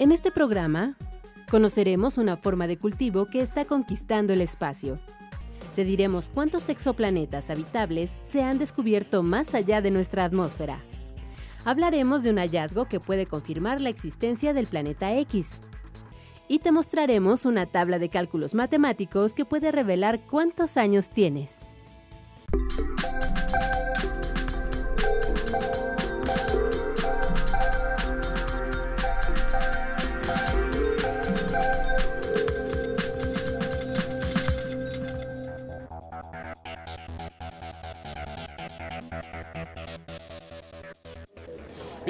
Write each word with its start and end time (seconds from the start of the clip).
En 0.00 0.12
este 0.12 0.30
programa, 0.30 0.96
conoceremos 1.50 2.16
una 2.16 2.38
forma 2.38 2.66
de 2.66 2.78
cultivo 2.78 3.26
que 3.26 3.42
está 3.42 3.66
conquistando 3.66 4.32
el 4.32 4.40
espacio. 4.40 4.98
Te 5.76 5.84
diremos 5.84 6.30
cuántos 6.32 6.70
exoplanetas 6.70 7.50
habitables 7.50 8.16
se 8.22 8.42
han 8.42 8.58
descubierto 8.58 9.22
más 9.22 9.54
allá 9.54 9.82
de 9.82 9.90
nuestra 9.90 10.24
atmósfera. 10.24 10.80
Hablaremos 11.66 12.22
de 12.22 12.30
un 12.30 12.38
hallazgo 12.38 12.86
que 12.86 12.98
puede 12.98 13.26
confirmar 13.26 13.82
la 13.82 13.90
existencia 13.90 14.54
del 14.54 14.68
planeta 14.68 15.14
X. 15.18 15.60
Y 16.48 16.60
te 16.60 16.72
mostraremos 16.72 17.44
una 17.44 17.66
tabla 17.66 17.98
de 17.98 18.08
cálculos 18.08 18.54
matemáticos 18.54 19.34
que 19.34 19.44
puede 19.44 19.70
revelar 19.70 20.24
cuántos 20.24 20.78
años 20.78 21.10
tienes. 21.10 21.60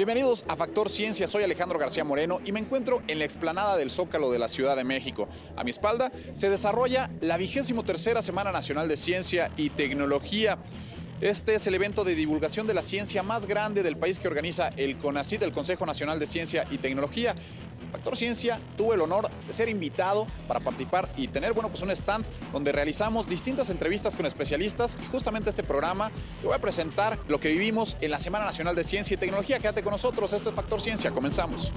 Bienvenidos 0.01 0.43
a 0.47 0.55
Factor 0.55 0.89
Ciencia, 0.89 1.27
soy 1.27 1.43
Alejandro 1.43 1.77
García 1.77 2.03
Moreno 2.03 2.41
y 2.43 2.51
me 2.51 2.59
encuentro 2.59 3.03
en 3.07 3.19
la 3.19 3.25
explanada 3.25 3.77
del 3.77 3.91
Zócalo 3.91 4.31
de 4.31 4.39
la 4.39 4.49
Ciudad 4.49 4.75
de 4.75 4.83
México. 4.83 5.27
A 5.55 5.63
mi 5.63 5.69
espalda 5.69 6.11
se 6.33 6.49
desarrolla 6.49 7.11
la 7.21 7.37
vigésimo 7.37 7.83
tercera 7.83 8.23
Semana 8.23 8.51
Nacional 8.51 8.87
de 8.87 8.97
Ciencia 8.97 9.51
y 9.57 9.69
Tecnología. 9.69 10.57
Este 11.21 11.53
es 11.53 11.67
el 11.67 11.75
evento 11.75 12.03
de 12.03 12.15
divulgación 12.15 12.65
de 12.65 12.73
la 12.73 12.81
ciencia 12.81 13.21
más 13.21 13.45
grande 13.45 13.83
del 13.83 13.95
país 13.95 14.17
que 14.17 14.27
organiza 14.27 14.69
el 14.69 14.97
CONACYT, 14.97 15.43
el 15.43 15.51
Consejo 15.51 15.85
Nacional 15.85 16.17
de 16.17 16.25
Ciencia 16.25 16.65
y 16.71 16.79
Tecnología. 16.79 17.35
Factor 17.91 18.15
Ciencia 18.15 18.59
tuvo 18.77 18.93
el 18.93 19.01
honor 19.01 19.29
de 19.45 19.53
ser 19.53 19.69
invitado 19.69 20.25
para 20.47 20.59
participar 20.59 21.07
y 21.17 21.27
tener 21.27 21.53
bueno, 21.53 21.69
pues 21.69 21.81
un 21.81 21.91
stand 21.91 22.25
donde 22.53 22.71
realizamos 22.71 23.27
distintas 23.27 23.69
entrevistas 23.69 24.15
con 24.15 24.25
especialistas 24.25 24.97
y 25.03 25.05
justamente 25.07 25.49
este 25.49 25.63
programa 25.63 26.11
te 26.39 26.47
voy 26.47 26.55
a 26.55 26.59
presentar 26.59 27.17
lo 27.27 27.39
que 27.39 27.49
vivimos 27.49 27.97
en 28.01 28.11
la 28.11 28.19
Semana 28.19 28.45
Nacional 28.45 28.75
de 28.75 28.83
Ciencia 28.83 29.15
y 29.15 29.17
Tecnología. 29.17 29.59
Quédate 29.59 29.83
con 29.83 29.91
nosotros, 29.91 30.31
esto 30.33 30.49
es 30.49 30.55
Factor 30.55 30.81
Ciencia, 30.81 31.11
comenzamos. 31.11 31.71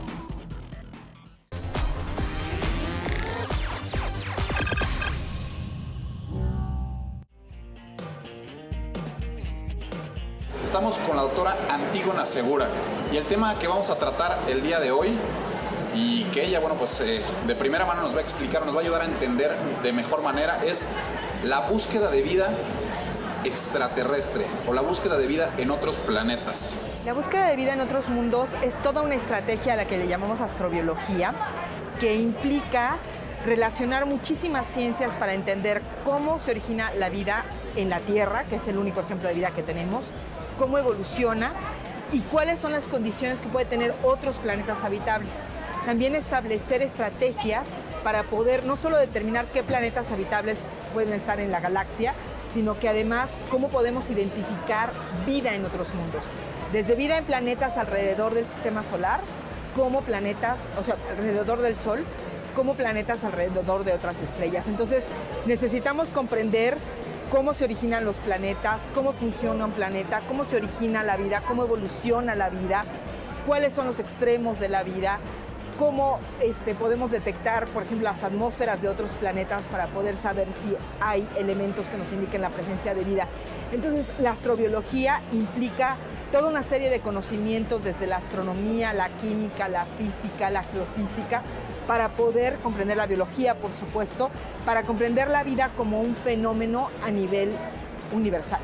Estamos 10.62 10.98
con 10.98 11.14
la 11.14 11.22
doctora 11.22 11.56
Antígona 11.70 12.26
Segura 12.26 12.68
y 13.12 13.16
el 13.16 13.26
tema 13.26 13.56
que 13.58 13.68
vamos 13.68 13.90
a 13.90 13.98
tratar 13.98 14.38
el 14.48 14.60
día 14.60 14.80
de 14.80 14.90
hoy 14.90 15.16
y 15.94 16.24
que 16.24 16.44
ella, 16.44 16.60
bueno, 16.60 16.76
pues 16.76 17.00
eh, 17.00 17.22
de 17.46 17.54
primera 17.54 17.86
mano 17.86 18.02
nos 18.02 18.14
va 18.14 18.18
a 18.18 18.22
explicar, 18.22 18.64
nos 18.66 18.74
va 18.74 18.80
a 18.80 18.82
ayudar 18.82 19.02
a 19.02 19.04
entender 19.04 19.56
de 19.82 19.92
mejor 19.92 20.22
manera, 20.22 20.64
es 20.64 20.88
la 21.44 21.60
búsqueda 21.60 22.10
de 22.10 22.22
vida 22.22 22.50
extraterrestre 23.44 24.46
o 24.66 24.72
la 24.72 24.82
búsqueda 24.82 25.18
de 25.18 25.26
vida 25.26 25.50
en 25.58 25.70
otros 25.70 25.96
planetas. 25.96 26.78
La 27.04 27.12
búsqueda 27.12 27.48
de 27.48 27.56
vida 27.56 27.74
en 27.74 27.80
otros 27.80 28.08
mundos 28.08 28.50
es 28.62 28.74
toda 28.82 29.02
una 29.02 29.14
estrategia 29.14 29.74
a 29.74 29.76
la 29.76 29.84
que 29.84 29.98
le 29.98 30.08
llamamos 30.08 30.40
astrobiología, 30.40 31.34
que 32.00 32.16
implica 32.16 32.96
relacionar 33.44 34.06
muchísimas 34.06 34.66
ciencias 34.66 35.14
para 35.16 35.34
entender 35.34 35.82
cómo 36.04 36.38
se 36.38 36.52
origina 36.52 36.92
la 36.94 37.10
vida 37.10 37.44
en 37.76 37.90
la 37.90 38.00
Tierra, 38.00 38.44
que 38.44 38.56
es 38.56 38.66
el 38.68 38.78
único 38.78 39.00
ejemplo 39.00 39.28
de 39.28 39.34
vida 39.34 39.50
que 39.50 39.62
tenemos, 39.62 40.10
cómo 40.58 40.78
evoluciona 40.78 41.52
y 42.12 42.20
cuáles 42.20 42.60
son 42.60 42.72
las 42.72 42.86
condiciones 42.86 43.40
que 43.40 43.48
puede 43.48 43.66
tener 43.66 43.94
otros 44.02 44.36
planetas 44.36 44.82
habitables. 44.84 45.32
También 45.86 46.14
establecer 46.14 46.82
estrategias 46.82 47.66
para 48.02 48.22
poder 48.22 48.64
no 48.64 48.76
solo 48.76 48.96
determinar 48.96 49.46
qué 49.46 49.62
planetas 49.62 50.10
habitables 50.12 50.60
pueden 50.92 51.12
estar 51.12 51.40
en 51.40 51.50
la 51.50 51.60
galaxia, 51.60 52.14
sino 52.54 52.78
que 52.78 52.88
además 52.88 53.36
cómo 53.50 53.68
podemos 53.68 54.08
identificar 54.08 54.90
vida 55.26 55.54
en 55.54 55.64
otros 55.64 55.94
mundos. 55.94 56.24
Desde 56.72 56.94
vida 56.94 57.18
en 57.18 57.24
planetas 57.24 57.76
alrededor 57.76 58.34
del 58.34 58.46
sistema 58.46 58.82
solar, 58.82 59.20
como 59.74 60.02
planetas, 60.02 60.60
o 60.78 60.84
sea, 60.84 60.96
alrededor 61.10 61.60
del 61.60 61.76
Sol, 61.76 62.04
como 62.54 62.74
planetas 62.74 63.24
alrededor 63.24 63.84
de 63.84 63.92
otras 63.92 64.16
estrellas. 64.20 64.66
Entonces, 64.68 65.02
necesitamos 65.46 66.10
comprender 66.10 66.78
cómo 67.30 67.52
se 67.52 67.64
originan 67.64 68.04
los 68.04 68.20
planetas, 68.20 68.82
cómo 68.94 69.12
funciona 69.12 69.66
un 69.66 69.72
planeta, 69.72 70.22
cómo 70.28 70.44
se 70.44 70.56
origina 70.56 71.02
la 71.02 71.16
vida, 71.16 71.42
cómo 71.46 71.64
evoluciona 71.64 72.34
la 72.34 72.48
vida, 72.48 72.84
cuáles 73.46 73.74
son 73.74 73.86
los 73.86 73.98
extremos 73.98 74.60
de 74.60 74.68
la 74.68 74.84
vida, 74.84 75.18
cómo 75.78 76.18
este, 76.40 76.74
podemos 76.74 77.10
detectar, 77.10 77.66
por 77.66 77.82
ejemplo, 77.82 78.08
las 78.08 78.22
atmósferas 78.22 78.80
de 78.80 78.88
otros 78.88 79.16
planetas 79.16 79.64
para 79.64 79.86
poder 79.88 80.16
saber 80.16 80.48
si 80.48 80.76
hay 81.00 81.26
elementos 81.36 81.88
que 81.88 81.96
nos 81.96 82.12
indiquen 82.12 82.42
la 82.42 82.50
presencia 82.50 82.94
de 82.94 83.04
vida. 83.04 83.26
Entonces, 83.72 84.12
la 84.20 84.30
astrobiología 84.32 85.22
implica 85.32 85.96
toda 86.32 86.48
una 86.48 86.62
serie 86.62 86.90
de 86.90 87.00
conocimientos 87.00 87.84
desde 87.84 88.06
la 88.06 88.16
astronomía, 88.16 88.92
la 88.92 89.08
química, 89.20 89.68
la 89.68 89.86
física, 89.98 90.50
la 90.50 90.64
geofísica, 90.64 91.42
para 91.86 92.08
poder 92.10 92.56
comprender 92.56 92.96
la 92.96 93.06
biología, 93.06 93.54
por 93.54 93.72
supuesto, 93.72 94.30
para 94.64 94.82
comprender 94.82 95.28
la 95.28 95.44
vida 95.44 95.70
como 95.76 96.00
un 96.00 96.16
fenómeno 96.16 96.88
a 97.04 97.10
nivel 97.10 97.50
universal. 98.12 98.60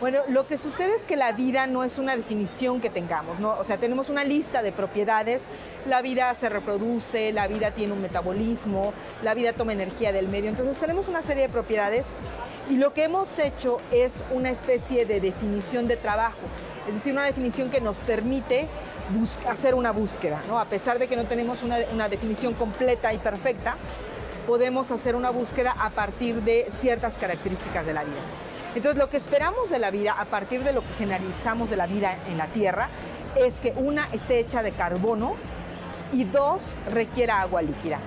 Bueno, 0.00 0.18
lo 0.28 0.46
que 0.46 0.58
sucede 0.58 0.96
es 0.96 1.02
que 1.02 1.16
la 1.16 1.32
vida 1.32 1.66
no 1.68 1.84
es 1.84 1.98
una 1.98 2.16
definición 2.16 2.80
que 2.80 2.90
tengamos, 2.90 3.38
¿no? 3.38 3.50
O 3.50 3.64
sea, 3.64 3.78
tenemos 3.78 4.10
una 4.10 4.24
lista 4.24 4.60
de 4.60 4.72
propiedades, 4.72 5.44
la 5.86 6.02
vida 6.02 6.34
se 6.34 6.48
reproduce, 6.48 7.32
la 7.32 7.46
vida 7.46 7.70
tiene 7.70 7.92
un 7.92 8.02
metabolismo, 8.02 8.92
la 9.22 9.34
vida 9.34 9.52
toma 9.52 9.72
energía 9.72 10.12
del 10.12 10.28
medio, 10.28 10.50
entonces 10.50 10.78
tenemos 10.78 11.06
una 11.06 11.22
serie 11.22 11.44
de 11.44 11.48
propiedades 11.48 12.06
y 12.68 12.76
lo 12.76 12.92
que 12.92 13.04
hemos 13.04 13.38
hecho 13.38 13.80
es 13.92 14.24
una 14.32 14.50
especie 14.50 15.06
de 15.06 15.20
definición 15.20 15.86
de 15.86 15.96
trabajo, 15.96 16.40
es 16.88 16.94
decir, 16.94 17.12
una 17.12 17.24
definición 17.24 17.70
que 17.70 17.80
nos 17.80 17.98
permite 17.98 18.66
hacer 19.48 19.76
una 19.76 19.92
búsqueda, 19.92 20.42
¿no? 20.48 20.58
A 20.58 20.64
pesar 20.64 20.98
de 20.98 21.06
que 21.06 21.14
no 21.14 21.24
tenemos 21.24 21.62
una, 21.62 21.78
una 21.92 22.08
definición 22.08 22.54
completa 22.54 23.12
y 23.12 23.18
perfecta, 23.18 23.76
podemos 24.46 24.90
hacer 24.90 25.14
una 25.14 25.30
búsqueda 25.30 25.74
a 25.78 25.90
partir 25.90 26.42
de 26.42 26.66
ciertas 26.80 27.14
características 27.14 27.86
de 27.86 27.94
la 27.94 28.02
vida. 28.02 28.20
Entonces, 28.74 28.98
lo 28.98 29.08
que 29.08 29.16
esperamos 29.16 29.70
de 29.70 29.78
la 29.78 29.90
vida, 29.90 30.16
a 30.18 30.24
partir 30.24 30.64
de 30.64 30.72
lo 30.72 30.80
que 30.80 30.92
generalizamos 30.98 31.70
de 31.70 31.76
la 31.76 31.86
vida 31.86 32.16
en 32.28 32.38
la 32.38 32.48
Tierra, 32.48 32.88
es 33.36 33.56
que 33.56 33.72
una 33.76 34.08
esté 34.12 34.38
hecha 34.38 34.62
de 34.62 34.72
carbono 34.72 35.36
y 36.12 36.24
dos 36.24 36.76
requiera 36.90 37.40
agua 37.40 37.62
líquida. 37.62 37.98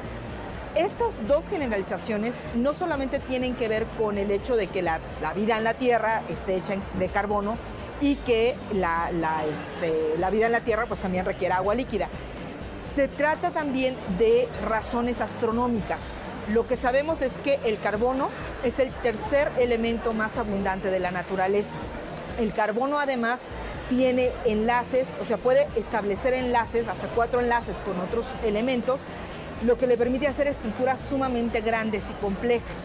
Estas 0.75 1.27
dos 1.27 1.47
generalizaciones 1.47 2.35
no 2.55 2.73
solamente 2.73 3.19
tienen 3.19 3.55
que 3.55 3.67
ver 3.67 3.85
con 3.97 4.17
el 4.17 4.29
hecho 4.29 4.55
de 4.55 4.67
que 4.67 4.81
la, 4.81 4.99
vida 5.35 5.57
en 5.57 5.63
la 5.63 5.73
Tierra 5.73 6.21
esté 6.29 6.55
hecha 6.55 6.75
de 6.99 7.07
carbono 7.07 7.55
y 7.99 8.15
que 8.15 8.55
la, 8.73 9.09
este, 9.45 10.17
la 10.19 10.29
vida 10.29 10.45
en 10.45 10.51
la 10.51 10.61
Tierra 10.61 10.85
pues 10.85 10.99
también 10.99 11.25
requiera 11.25 11.57
agua 11.57 11.73
líquida. 11.73 12.09
Se 12.93 13.07
trata 13.07 13.51
también 13.51 13.95
de 14.19 14.47
razones 14.67 15.21
astronómicas. 15.21 16.11
Lo 16.53 16.65
que 16.65 16.77
sabemos 16.77 17.21
es 17.21 17.37
que 17.39 17.59
el 17.65 17.77
carbono 17.79 18.29
es 18.63 18.79
el 18.79 18.89
tercer 18.89 19.51
elemento 19.59 20.13
más 20.13 20.37
abundante 20.37 20.89
de 20.89 20.99
la 20.99 21.11
naturaleza. 21.11 21.77
El 22.39 22.53
carbono 22.53 22.99
además 22.99 23.41
tiene 23.89 24.31
enlaces, 24.45 25.09
o 25.21 25.25
sea, 25.25 25.37
puede 25.37 25.67
establecer 25.75 26.33
enlaces, 26.33 26.87
hasta 26.87 27.07
cuatro 27.09 27.41
enlaces 27.41 27.75
con 27.85 27.99
otros 27.99 28.27
elementos, 28.45 29.01
lo 29.65 29.77
que 29.77 29.87
le 29.87 29.97
permite 29.97 30.27
hacer 30.27 30.47
estructuras 30.47 31.01
sumamente 31.01 31.59
grandes 31.61 32.03
y 32.09 32.13
complejas, 32.21 32.77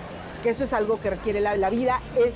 que 0.42 0.50
eso 0.50 0.64
es 0.64 0.72
algo 0.72 1.00
que 1.00 1.10
requiere 1.10 1.40
la, 1.40 1.70
vida, 1.70 2.00
es 2.16 2.32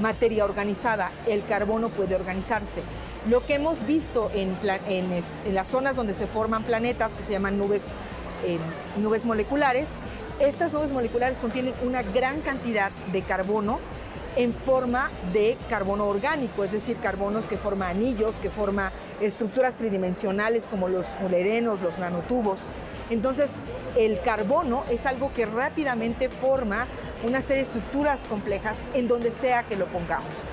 materia 0.00 0.44
organizada, 0.44 1.10
el 1.26 1.42
carbono 1.46 1.88
puede 1.88 2.14
organizarse. 2.16 2.82
Lo 3.30 3.44
que 3.46 3.54
hemos 3.54 3.86
visto 3.86 4.30
en, 4.34 4.56
las 5.52 5.68
zonas 5.68 5.96
donde 5.96 6.12
se 6.12 6.26
forman 6.26 6.64
planetas, 6.64 7.12
que 7.14 7.22
se 7.22 7.32
llaman 7.32 7.58
nubes, 7.58 7.92
eh, 8.44 8.58
nubes 9.00 9.24
moleculares, 9.24 9.90
estas 10.40 10.72
nubes 10.72 10.90
moleculares 10.92 11.38
contienen 11.38 11.74
una 11.82 12.02
gran 12.02 12.40
cantidad 12.40 12.90
de 13.12 13.22
carbono 13.22 13.78
en 14.36 14.52
forma 14.52 15.10
de 15.32 15.56
carbono 15.70 16.06
orgánico, 16.06 16.62
es 16.62 16.72
decir, 16.72 16.98
carbonos 16.98 17.46
que 17.46 17.56
forman 17.56 17.96
anillos, 17.96 18.38
que 18.38 18.50
forman 18.50 18.90
estructuras 19.20 19.74
tridimensionales 19.74 20.66
como 20.66 20.88
los 20.88 21.06
fulerenos, 21.06 21.80
los 21.80 21.98
nanotubos. 21.98 22.64
Entonces, 23.08 23.52
el 23.96 24.20
carbono 24.20 24.84
es 24.90 25.06
algo 25.06 25.32
que 25.32 25.46
rápidamente 25.46 26.28
forma 26.28 26.86
una 27.24 27.40
serie 27.40 27.62
de 27.62 27.68
estructuras 27.68 28.26
complejas 28.26 28.82
en 28.92 29.08
donde 29.08 29.32
sea 29.32 29.62
que 29.62 29.76
lo 29.76 29.86
pongamos. 29.86 30.44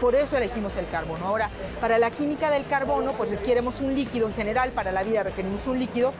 por 0.00 0.14
eso 0.14 0.36
elegimos 0.36 0.76
el 0.76 0.88
carbono. 0.88 1.26
Ahora, 1.26 1.50
para 1.80 1.98
la 1.98 2.10
química 2.10 2.50
del 2.50 2.64
carbono, 2.66 3.12
pues 3.12 3.30
requeremos 3.30 3.80
un 3.80 3.94
líquido 3.94 4.28
en 4.28 4.34
general, 4.34 4.70
para 4.70 4.92
la 4.92 5.02
vida 5.02 5.24
requerimos 5.24 5.66
un 5.66 5.78
líquido, 5.78 6.12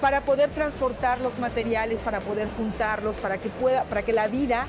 para 0.00 0.22
poder 0.22 0.50
transportar 0.50 1.20
los 1.20 1.38
materiales, 1.38 2.00
para 2.00 2.20
poder 2.20 2.48
juntarlos, 2.56 3.18
para 3.18 3.38
que, 3.38 3.48
pueda, 3.48 3.84
para 3.84 4.02
que 4.02 4.12
la 4.12 4.28
vida 4.28 4.66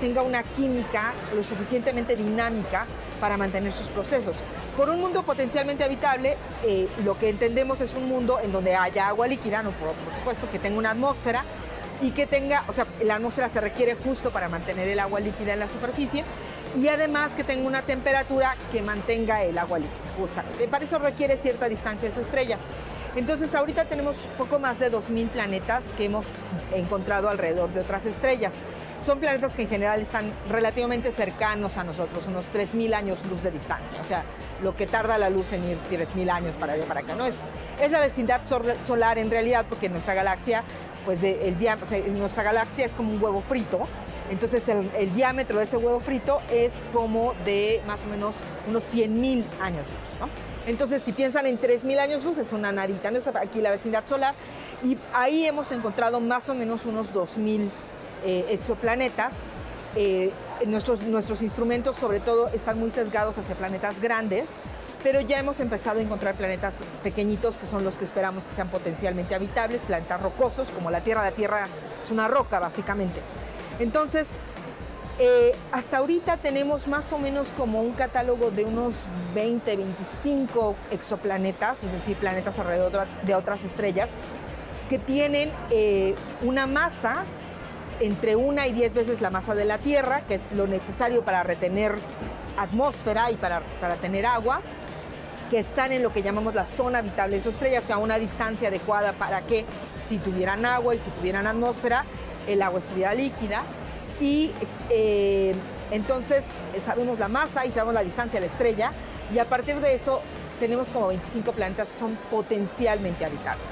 tenga 0.00 0.22
una 0.22 0.42
química 0.42 1.14
lo 1.34 1.42
suficientemente 1.42 2.14
dinámica 2.14 2.86
para 3.20 3.36
mantener 3.36 3.72
sus 3.72 3.88
procesos. 3.88 4.42
Por 4.76 4.90
un 4.90 5.00
mundo 5.00 5.22
potencialmente 5.22 5.84
habitable, 5.84 6.36
eh, 6.64 6.88
lo 7.04 7.18
que 7.18 7.30
entendemos 7.30 7.80
es 7.80 7.94
un 7.94 8.08
mundo 8.08 8.38
en 8.42 8.52
donde 8.52 8.74
haya 8.74 9.08
agua 9.08 9.26
líquida, 9.26 9.62
no, 9.62 9.70
por, 9.70 9.94
supuesto 10.14 10.50
que 10.50 10.58
tenga 10.58 10.78
una 10.78 10.90
atmósfera 10.90 11.44
y 12.02 12.10
que 12.10 12.26
tenga, 12.26 12.64
o 12.68 12.72
sea, 12.72 12.86
la 13.02 13.16
atmósfera 13.16 13.48
se 13.48 13.60
requiere 13.60 13.94
justo 13.94 14.30
para 14.30 14.48
mantener 14.48 14.88
el 14.88 14.98
agua 14.98 15.20
líquida 15.20 15.54
en 15.54 15.60
la 15.60 15.68
superficie 15.68 16.24
y 16.76 16.88
además 16.88 17.34
que 17.34 17.44
tenga 17.44 17.66
una 17.66 17.82
temperatura 17.82 18.56
que 18.72 18.82
mantenga 18.82 19.42
el 19.42 19.56
agua 19.56 19.78
líquida. 19.78 20.44
para 20.70 20.84
eso 20.84 20.98
requiere 20.98 21.36
cierta 21.36 21.68
distancia 21.68 22.08
de 22.08 22.14
su 22.14 22.20
estrella. 22.20 22.58
Entonces 23.16 23.54
ahorita 23.54 23.84
tenemos 23.84 24.26
poco 24.36 24.58
más 24.58 24.80
de 24.80 24.90
2.000 24.90 25.28
planetas 25.28 25.92
que 25.96 26.06
hemos 26.06 26.26
encontrado 26.74 27.28
alrededor 27.28 27.72
de 27.72 27.80
otras 27.80 28.06
estrellas. 28.06 28.52
Son 29.04 29.20
planetas 29.20 29.54
que 29.54 29.62
en 29.62 29.68
general 29.68 30.00
están 30.00 30.32
relativamente 30.48 31.12
cercanos 31.12 31.76
a 31.76 31.84
nosotros, 31.84 32.26
unos 32.26 32.46
3.000 32.52 32.94
años 32.94 33.18
luz 33.30 33.42
de 33.42 33.50
distancia. 33.50 34.00
O 34.00 34.04
sea, 34.04 34.24
lo 34.62 34.74
que 34.74 34.86
tarda 34.86 35.18
la 35.18 35.30
luz 35.30 35.52
en 35.52 35.64
ir 35.64 35.78
3.000 35.90 36.30
años 36.30 36.56
para 36.56 36.72
allá 36.72 36.84
para 36.86 37.00
acá. 37.00 37.14
No 37.14 37.24
es, 37.24 37.36
es 37.80 37.90
la 37.90 38.00
vecindad 38.00 38.40
solar 38.84 39.18
en 39.18 39.30
realidad 39.30 39.66
porque 39.68 39.88
nuestra 39.88 40.14
galaxia, 40.14 40.64
pues 41.04 41.22
el 41.22 41.56
nuestra 42.18 42.42
galaxia 42.42 42.86
es 42.86 42.92
como 42.92 43.12
un 43.12 43.22
huevo 43.22 43.42
frito. 43.46 43.86
Entonces 44.30 44.66
el, 44.68 45.14
diámetro 45.14 45.58
de 45.58 45.64
ese 45.64 45.76
huevo 45.76 46.00
frito 46.00 46.40
es 46.50 46.82
como 46.92 47.34
de 47.44 47.82
más 47.86 48.04
o 48.04 48.08
menos 48.08 48.36
unos 48.66 48.84
100.000 48.92 49.44
años 49.60 49.86
luz. 49.86 50.53
Entonces, 50.66 51.02
si 51.02 51.12
piensan 51.12 51.46
en 51.46 51.58
3.000 51.58 51.98
años 51.98 52.24
luz, 52.24 52.38
es 52.38 52.52
una 52.52 52.72
narita, 52.72 53.10
¿no? 53.10 53.18
aquí 53.40 53.60
la 53.60 53.70
vecindad 53.70 54.06
solar, 54.06 54.34
y 54.82 54.96
ahí 55.12 55.46
hemos 55.46 55.72
encontrado 55.72 56.20
más 56.20 56.48
o 56.48 56.54
menos 56.54 56.86
unos 56.86 57.12
2.000 57.12 57.68
eh, 58.24 58.46
exoplanetas. 58.50 59.34
Eh, 59.96 60.32
nuestros, 60.66 61.02
nuestros 61.02 61.42
instrumentos, 61.42 61.96
sobre 61.96 62.20
todo, 62.20 62.48
están 62.48 62.78
muy 62.78 62.90
sesgados 62.90 63.38
hacia 63.38 63.54
planetas 63.54 64.00
grandes, 64.00 64.46
pero 65.02 65.20
ya 65.20 65.38
hemos 65.38 65.60
empezado 65.60 66.00
a 66.00 66.02
encontrar 66.02 66.34
planetas 66.34 66.80
pequeñitos 67.02 67.58
que 67.58 67.66
son 67.66 67.84
los 67.84 67.96
que 67.96 68.06
esperamos 68.06 68.46
que 68.46 68.52
sean 68.52 68.68
potencialmente 68.68 69.34
habitables, 69.34 69.82
planetas 69.82 70.22
rocosos, 70.22 70.70
como 70.70 70.90
la 70.90 71.02
Tierra. 71.02 71.22
La 71.22 71.32
Tierra 71.32 71.66
es 72.02 72.10
una 72.10 72.26
roca, 72.26 72.58
básicamente. 72.58 73.20
Entonces, 73.78 74.30
eh, 75.18 75.54
hasta 75.70 75.98
ahorita 75.98 76.38
tenemos 76.38 76.88
más 76.88 77.12
o 77.12 77.18
menos 77.18 77.50
como 77.50 77.80
un 77.80 77.92
catálogo 77.92 78.50
de 78.50 78.64
unos 78.64 79.06
20, 79.34 79.76
25 79.76 80.74
exoplanetas, 80.90 81.84
es 81.84 81.92
decir, 81.92 82.16
planetas 82.16 82.58
alrededor 82.58 83.06
de 83.22 83.34
otras 83.36 83.62
estrellas, 83.62 84.14
que 84.90 84.98
tienen 84.98 85.52
eh, 85.70 86.16
una 86.42 86.66
masa 86.66 87.24
entre 88.00 88.34
una 88.34 88.66
y 88.66 88.72
diez 88.72 88.92
veces 88.92 89.20
la 89.20 89.30
masa 89.30 89.54
de 89.54 89.64
la 89.64 89.78
Tierra, 89.78 90.22
que 90.22 90.34
es 90.34 90.50
lo 90.50 90.66
necesario 90.66 91.22
para 91.22 91.44
retener 91.44 91.94
atmósfera 92.58 93.30
y 93.30 93.36
para, 93.36 93.62
para 93.80 93.94
tener 93.94 94.26
agua, 94.26 94.62
que 95.48 95.60
están 95.60 95.92
en 95.92 96.02
lo 96.02 96.12
que 96.12 96.22
llamamos 96.22 96.56
la 96.56 96.66
zona 96.66 96.98
habitable 96.98 97.36
de 97.36 97.42
su 97.42 97.50
estrella, 97.50 97.78
o 97.78 97.82
sea, 97.82 97.98
una 97.98 98.18
distancia 98.18 98.66
adecuada 98.66 99.12
para 99.12 99.42
que 99.42 99.64
si 100.08 100.18
tuvieran 100.18 100.66
agua 100.66 100.96
y 100.96 100.98
si 100.98 101.10
tuvieran 101.10 101.46
atmósfera, 101.46 102.04
el 102.48 102.60
agua 102.62 102.80
estuviera 102.80 103.14
líquida 103.14 103.62
y 104.20 104.50
eh, 104.90 105.54
entonces 105.90 106.44
eh, 106.74 106.80
sabemos 106.80 107.18
la 107.18 107.28
masa 107.28 107.66
y 107.66 107.70
sabemos 107.70 107.94
la 107.94 108.02
distancia 108.02 108.38
a 108.38 108.40
la 108.40 108.46
estrella. 108.46 108.90
Y 109.32 109.38
a 109.38 109.44
partir 109.44 109.80
de 109.80 109.94
eso 109.94 110.20
tenemos 110.60 110.90
como 110.90 111.08
25 111.08 111.52
planetas 111.52 111.88
que 111.88 111.98
son 111.98 112.16
potencialmente 112.30 113.24
habitables. 113.24 113.68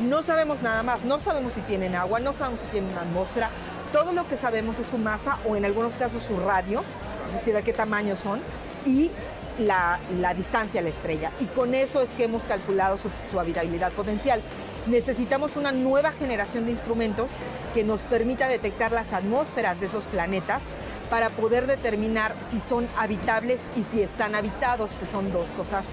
No 0.00 0.22
sabemos 0.22 0.62
nada 0.62 0.82
más, 0.82 1.04
no 1.04 1.20
sabemos 1.20 1.54
si 1.54 1.60
tienen 1.62 1.94
agua, 1.94 2.20
no 2.20 2.32
sabemos 2.32 2.60
si 2.60 2.66
tienen 2.68 2.90
una 2.92 3.02
atmósfera, 3.02 3.50
todo 3.92 4.12
lo 4.12 4.26
que 4.28 4.36
sabemos 4.36 4.78
es 4.78 4.86
su 4.86 4.98
masa 4.98 5.38
o 5.46 5.56
en 5.56 5.64
algunos 5.64 5.96
casos 5.96 6.22
su 6.22 6.38
radio, 6.38 6.82
es 7.26 7.34
decir, 7.34 7.56
a 7.56 7.62
qué 7.62 7.72
tamaño 7.72 8.16
son, 8.16 8.40
y 8.86 9.10
la, 9.58 9.98
distancia 10.34 10.80
a 10.80 10.84
la 10.84 10.88
estrella. 10.88 11.32
Y 11.40 11.44
con 11.46 11.74
eso 11.74 12.00
es 12.00 12.10
que 12.10 12.24
hemos 12.24 12.44
calculado 12.44 12.96
su 12.96 13.40
habitabilidad 13.40 13.92
potencial 13.92 14.40
necesitamos 14.86 15.56
una 15.56 15.72
nueva 15.72 16.12
generación 16.12 16.64
de 16.64 16.72
instrumentos 16.72 17.36
que 17.74 17.84
nos 17.84 18.02
permita 18.02 18.48
detectar 18.48 18.92
las 18.92 19.12
atmósferas 19.12 19.80
de 19.80 19.86
esos 19.86 20.06
planetas 20.06 20.62
para 21.10 21.28
poder 21.30 21.66
determinar 21.66 22.34
si 22.48 22.60
son 22.60 22.86
habitables 22.96 23.66
y 23.76 23.82
si 23.82 24.02
están 24.02 24.34
habitados, 24.34 24.92
que 24.92 25.06
son 25.06 25.32
dos 25.32 25.50
cosas 25.52 25.92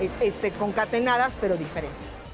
eh, 0.00 0.10
este, 0.20 0.50
concatenadas 0.50 1.36
pero 1.40 1.56
diferentes. 1.56 2.25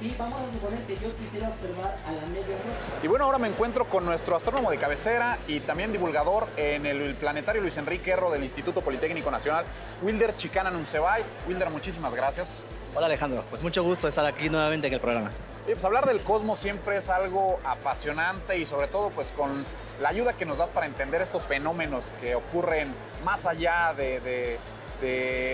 Y 0.00 0.14
vamos 0.16 0.40
a 0.40 0.52
suponer 0.52 0.80
que 0.84 0.94
yo 0.96 1.14
quisiera 1.16 1.48
observar 1.48 1.98
a 2.06 2.12
la 2.12 2.26
media 2.26 2.56
Y 3.02 3.06
bueno, 3.08 3.24
ahora 3.24 3.38
me 3.38 3.48
encuentro 3.48 3.86
con 3.86 4.04
nuestro 4.04 4.36
astrónomo 4.36 4.70
de 4.70 4.78
cabecera 4.78 5.38
y 5.46 5.60
también 5.60 5.92
divulgador 5.92 6.46
en 6.56 6.86
el 6.86 7.14
planetario 7.14 7.60
Luis 7.60 7.76
Enrique 7.76 8.10
Erro 8.10 8.30
del 8.30 8.42
Instituto 8.42 8.80
Politécnico 8.80 9.30
Nacional, 9.30 9.64
Wilder 10.02 10.36
Chicana 10.36 10.70
Nuncebay. 10.70 11.22
Wilder, 11.48 11.70
muchísimas 11.70 12.14
gracias. 12.14 12.58
Hola 12.94 13.06
Alejandro, 13.06 13.44
pues 13.50 13.62
mucho 13.62 13.82
gusto 13.82 14.08
estar 14.08 14.24
aquí 14.24 14.48
nuevamente 14.48 14.86
en 14.86 14.94
el 14.94 15.00
programa. 15.00 15.30
Y 15.66 15.72
pues 15.72 15.84
hablar 15.84 16.06
del 16.06 16.20
cosmos 16.20 16.58
siempre 16.58 16.96
es 16.96 17.10
algo 17.10 17.60
apasionante 17.64 18.56
y 18.56 18.64
sobre 18.64 18.86
todo 18.86 19.10
pues 19.10 19.32
con 19.36 19.64
la 20.00 20.08
ayuda 20.08 20.32
que 20.32 20.46
nos 20.46 20.58
das 20.58 20.70
para 20.70 20.86
entender 20.86 21.20
estos 21.20 21.42
fenómenos 21.42 22.10
que 22.20 22.34
ocurren 22.34 22.90
más 23.24 23.44
allá 23.44 23.92
de 23.96 24.20
de 24.20 24.58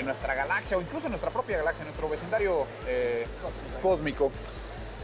nuestra 0.05 0.35
galaxia 0.35 0.76
o 0.76 0.81
incluso 0.81 1.08
nuestra 1.08 1.31
propia 1.31 1.58
galaxia, 1.58 1.85
nuestro 1.85 2.08
vecindario 2.08 2.67
eh, 2.87 3.26
cósmico. 3.82 4.31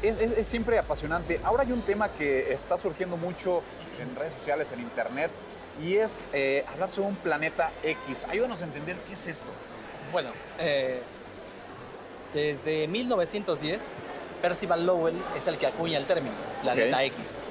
Es, 0.02 0.46
siempre 0.46 0.78
apasionante. 0.78 1.40
Ahora 1.44 1.62
hay 1.62 1.72
un 1.72 1.82
tema 1.82 2.08
que 2.08 2.52
está 2.52 2.78
surgiendo 2.78 3.16
mucho 3.18 3.62
en 4.00 4.16
redes 4.16 4.32
sociales, 4.32 4.72
en 4.72 4.80
internet, 4.80 5.30
y 5.82 5.96
es 5.96 6.20
eh, 6.32 6.64
hablar 6.72 6.90
sobre 6.90 7.08
un 7.08 7.16
planeta 7.16 7.70
X. 7.82 8.24
Ayúdanos 8.28 8.62
a 8.62 8.64
entender 8.64 8.96
qué 9.06 9.14
es 9.14 9.26
esto. 9.26 9.46
Bueno, 10.10 10.30
eh, 10.58 11.00
desde 12.32 12.88
1910, 12.88 13.92
Percival 14.40 14.86
Lowell 14.86 15.16
es 15.36 15.46
el 15.48 15.58
que 15.58 15.66
acuña 15.66 15.98
el 15.98 16.06
término, 16.06 16.34
planeta 16.62 17.04
X. 17.04 17.42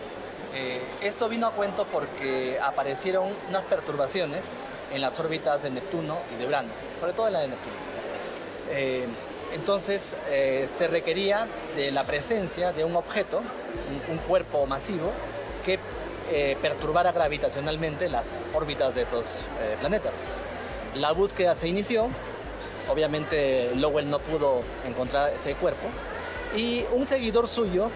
esto 1.04 1.30
vino 1.30 1.46
a 1.46 1.52
cuento 1.52 1.86
porque 1.92 2.60
aparecieron 2.60 3.28
unas 3.48 3.62
perturbaciones 3.64 4.54
en 4.92 5.02
las 5.02 5.20
órbitas 5.20 5.64
de 5.64 5.70
Neptuno 5.70 6.18
y 6.34 6.40
de 6.40 6.48
Urano, 6.48 6.70
sobre 7.00 7.14
todo 7.14 7.28
en 7.28 7.34
la 7.34 7.40
de 7.42 7.48
Neptuno. 7.50 7.76
Eh, 8.72 9.06
entonces 9.54 10.16
eh, 10.30 10.68
se 10.72 10.88
requería 10.88 11.48
de 11.76 11.92
la 11.92 12.04
presencia 12.04 12.72
de 12.72 12.84
un 12.84 12.96
objeto, 12.96 13.42
un, 14.10 14.18
cuerpo 14.20 14.66
masivo, 14.68 15.12
que 15.66 15.80
eh, 16.32 16.56
perturbara 16.62 17.12
gravitacionalmente 17.12 18.10
las 18.10 18.26
órbitas 18.54 18.94
de 18.94 19.02
estos 19.02 19.42
planetas. 19.80 20.24
La 20.96 21.12
búsqueda 21.12 21.56
se 21.56 21.68
inició, 21.68 22.10
obviamente 22.88 23.72
Lowell 23.76 24.10
no 24.10 24.20
pudo 24.20 24.62
encontrar 24.86 25.32
ese 25.34 25.56
cuerpo, 25.56 25.88
y 26.56 26.86
un 26.94 27.08
seguidor 27.08 27.48
suyo, 27.48 27.90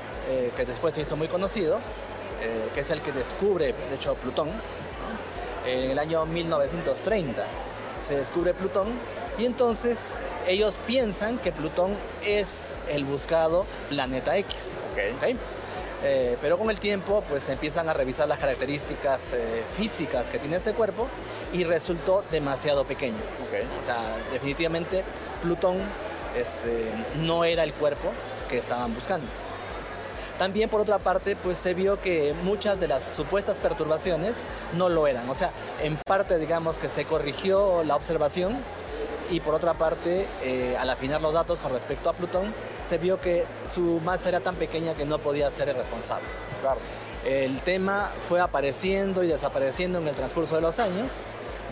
que 0.56 0.66
después 0.66 0.94
se 0.94 1.02
hizo 1.02 1.18
muy 1.18 1.28
conocido, 1.28 1.80
que 2.74 2.80
es 2.80 2.92
el 2.92 3.02
que 3.02 3.12
descubre, 3.12 3.74
de 3.90 3.96
hecho, 3.96 4.16
Plutón, 4.16 4.50
en 5.66 5.92
el 5.92 6.00
año 6.00 6.26
1930 6.26 7.46
se 8.04 8.18
descubre 8.18 8.54
Plutón 8.54 8.88
y 9.38 9.46
entonces 9.46 10.14
ellos 10.48 10.78
piensan 10.86 11.38
que 11.38 11.52
Plutón 11.52 11.96
es 12.26 12.76
el 12.90 13.06
buscado 13.06 13.66
planeta 13.90 14.38
X. 14.38 14.74
Okay. 14.92 15.38
Eh, 16.06 16.38
pero 16.42 16.58
con 16.58 16.70
el 16.70 16.80
tiempo 16.82 17.24
pues 17.30 17.48
empiezan 17.48 17.88
a 17.88 17.94
revisar 17.94 18.28
las 18.28 18.38
características 18.38 19.34
eh, 19.34 19.64
físicas 19.78 20.30
que 20.30 20.38
tiene 20.38 20.58
este 20.58 20.74
cuerpo 20.74 21.08
y 21.54 21.64
resultó 21.64 22.26
demasiado 22.30 22.84
pequeño. 22.84 23.16
O 23.82 23.86
sea, 23.86 24.18
definitivamente 24.34 25.04
Plutón 25.42 25.78
este, 26.38 26.88
no 27.22 27.46
era 27.46 27.64
el 27.64 27.74
cuerpo 27.74 28.12
que 28.50 28.58
estaban 28.58 28.94
buscando. 28.94 29.28
También 30.38 30.70
por 30.70 30.82
otra 30.82 31.00
parte, 31.00 31.36
pues 31.36 31.58
se 31.58 31.74
vio 31.74 32.02
que 32.02 32.34
muchas 32.44 32.80
de 32.80 32.88
las 32.88 33.04
supuestas 33.04 33.60
perturbaciones 33.60 34.44
no 34.76 34.90
lo 34.90 35.08
eran. 35.08 35.30
O 35.30 35.36
sea, 35.36 35.52
en 35.82 35.98
parte 35.98 36.40
digamos 36.40 36.78
que 36.78 36.90
se 36.90 37.06
corrigió 37.06 37.84
la 37.84 37.96
observación 37.96 38.58
y 39.30 39.40
por 39.40 39.56
otra 39.56 39.74
parte, 39.74 40.28
eh, 40.44 40.76
al 40.80 40.90
afinar 40.90 41.22
los 41.22 41.34
datos 41.34 41.60
con 41.60 41.72
respecto 41.72 42.10
a 42.10 42.14
Plutón, 42.14 42.54
se 42.84 42.98
vio 42.98 43.20
que 43.20 43.46
su 43.72 44.00
masa 44.04 44.30
era 44.30 44.40
tan 44.40 44.56
pequeña 44.56 44.94
que 44.94 45.06
no 45.06 45.18
podía 45.18 45.50
ser 45.50 45.70
el 45.70 45.76
responsable. 45.76 46.26
Claro. 46.62 46.80
El 47.26 47.62
tema 47.62 48.12
fue 48.28 48.42
apareciendo 48.42 49.24
y 49.24 49.28
desapareciendo 49.28 50.00
en 50.00 50.08
el 50.08 50.16
transcurso 50.16 50.56
de 50.56 50.62
los 50.62 50.80
años. 50.80 51.20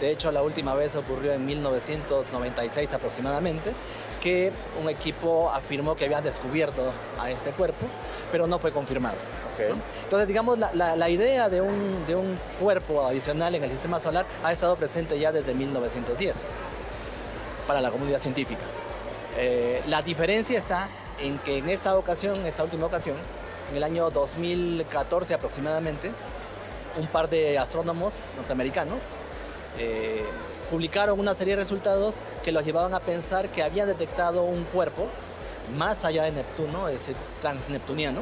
De 0.02 0.12
hecho, 0.12 0.32
la 0.32 0.42
última 0.42 0.74
vez 0.74 0.96
ocurrió 0.96 1.32
en 1.32 1.46
1996 1.46 2.92
aproximadamente, 2.92 3.72
que 4.20 4.52
un 4.82 4.90
equipo 4.90 5.52
afirmó 5.52 5.96
que 5.96 6.06
había 6.06 6.22
descubierto 6.22 6.92
a 7.20 7.30
este 7.30 7.52
cuerpo, 7.52 7.86
pero 8.32 8.48
no 8.48 8.58
fue 8.58 8.72
confirmado. 8.72 9.16
Entonces, 10.04 10.28
digamos, 10.28 10.58
la, 10.58 11.10
idea 11.10 11.50
de 11.50 11.62
un, 11.62 12.04
de 12.08 12.16
un, 12.16 12.40
cuerpo 12.60 13.06
adicional 13.06 13.54
en 13.54 13.64
el 13.64 13.70
sistema 13.70 14.00
solar 14.00 14.26
ha 14.44 14.52
estado 14.52 14.76
presente 14.76 15.20
ya 15.20 15.32
desde 15.32 15.54
1910 15.54 16.48
para 17.68 17.80
la 17.80 17.92
comunidad 17.92 18.20
científica. 18.20 18.62
Eh, 19.38 19.84
la 19.88 20.02
diferencia 20.02 20.58
está 20.58 20.90
en 21.20 21.38
que 21.40 21.60
en 21.60 21.70
esta 21.70 21.96
ocasión, 21.96 22.40
en 22.40 22.48
esta 22.48 22.64
última 22.64 22.88
ocasión, 22.88 23.18
en 23.70 23.78
el 23.78 23.84
año 23.84 24.10
2014 24.10 25.36
aproximadamente, 25.36 26.12
un 27.00 27.06
par 27.06 27.30
de 27.30 27.60
astrónomos 27.60 28.30
norteamericanos 28.36 29.12
eh, 29.78 30.24
publicaron 30.70 31.20
una 31.20 31.36
serie 31.36 31.56
de 31.56 31.62
resultados 31.62 32.20
que 32.44 32.52
los 32.52 32.66
llevaban 32.66 32.94
a 32.94 33.00
pensar 33.00 33.50
que 33.50 33.64
había 33.64 33.86
detectado 33.86 34.44
un 34.44 34.64
cuerpo 34.66 35.08
más 35.78 36.06
allá 36.06 36.24
de 36.24 36.32
Neptuno, 36.32 36.88
es 36.88 36.94
decir, 36.94 37.16
transneptuniano, 37.42 38.22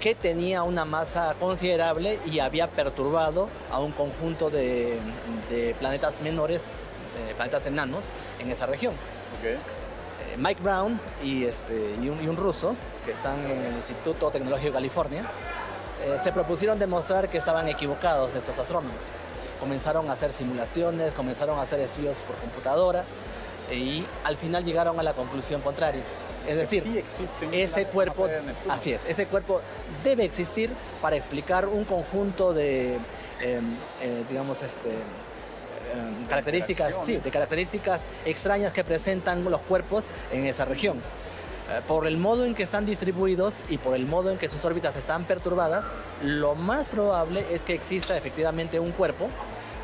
que 0.00 0.14
tenía 0.14 0.62
una 0.62 0.84
masa 0.84 1.34
considerable 1.40 2.18
y 2.26 2.38
había 2.38 2.68
perturbado 2.68 3.48
a 3.70 3.80
un 3.80 3.92
conjunto 3.92 4.50
de, 4.50 4.98
planetas 5.78 6.20
menores, 6.20 6.64
eh, 6.64 7.34
planetas 7.34 7.66
enanos, 7.66 8.04
en 8.38 8.50
esa 8.50 8.66
región. 8.66 8.94
Eh, 9.44 10.36
Mike 10.38 10.62
Brown 10.62 10.98
y, 11.22 11.44
este, 11.44 11.74
y, 12.02 12.08
un, 12.08 12.36
ruso, 12.36 12.74
que 13.04 13.12
están 13.12 13.42
en 13.44 13.58
el 13.66 13.74
Instituto 13.76 14.30
Tecnológico 14.30 14.68
de 14.68 14.74
California, 14.74 15.22
eh, 16.04 16.16
se 16.22 16.32
propusieron 16.32 16.78
demostrar 16.78 17.28
que 17.28 17.38
estaban 17.38 17.68
equivocados 17.68 18.34
estos 18.34 18.58
astrónomos. 18.58 18.96
Comenzaron 19.60 20.08
a 20.10 20.12
hacer 20.12 20.32
simulaciones, 20.32 21.12
comenzaron 21.12 21.58
a 21.58 21.62
hacer 21.62 21.80
estudios 21.80 22.18
por 22.18 22.36
computadora 22.36 23.04
y 23.72 24.04
al 24.24 24.36
final 24.36 24.64
llegaron 24.64 24.98
a 25.00 25.02
la 25.02 25.12
conclusión 25.12 25.60
contraria. 25.60 26.02
Es 26.46 26.56
decir, 26.56 27.04
ese 27.52 27.86
cuerpo, 27.86 28.28
así 28.68 28.92
es, 28.92 29.04
ese 29.06 29.26
cuerpo 29.26 29.60
debe 30.04 30.24
existir 30.24 30.70
para 31.02 31.16
explicar 31.16 31.66
un 31.66 31.84
conjunto 31.84 32.52
de, 32.52 32.94
em, 33.40 33.74
eh, 34.00 34.24
digamos, 34.28 34.62
este, 34.62 34.90
em, 34.90 36.26
características, 36.28 37.04
sí, 37.04 37.16
de 37.16 37.30
características 37.30 38.06
extrañas 38.24 38.72
que 38.72 38.84
presentan 38.84 39.42
los 39.44 39.60
cuerpos 39.62 40.06
en 40.30 40.46
esa 40.46 40.64
región. 40.64 41.02
Eh, 41.68 41.80
por 41.88 42.06
el 42.06 42.16
modo 42.16 42.44
en 42.44 42.54
que 42.54 42.62
están 42.62 42.86
distribuidos 42.86 43.62
y 43.68 43.78
por 43.78 43.96
el 43.96 44.06
modo 44.06 44.30
en 44.30 44.38
que 44.38 44.48
sus 44.48 44.64
órbitas 44.64 44.96
están 44.96 45.24
perturbadas, 45.24 45.92
lo 46.22 46.54
más 46.54 46.88
probable 46.88 47.44
es 47.50 47.64
que 47.64 47.74
exista 47.74 48.16
efectivamente 48.16 48.78
un 48.78 48.92
cuerpo 48.92 49.28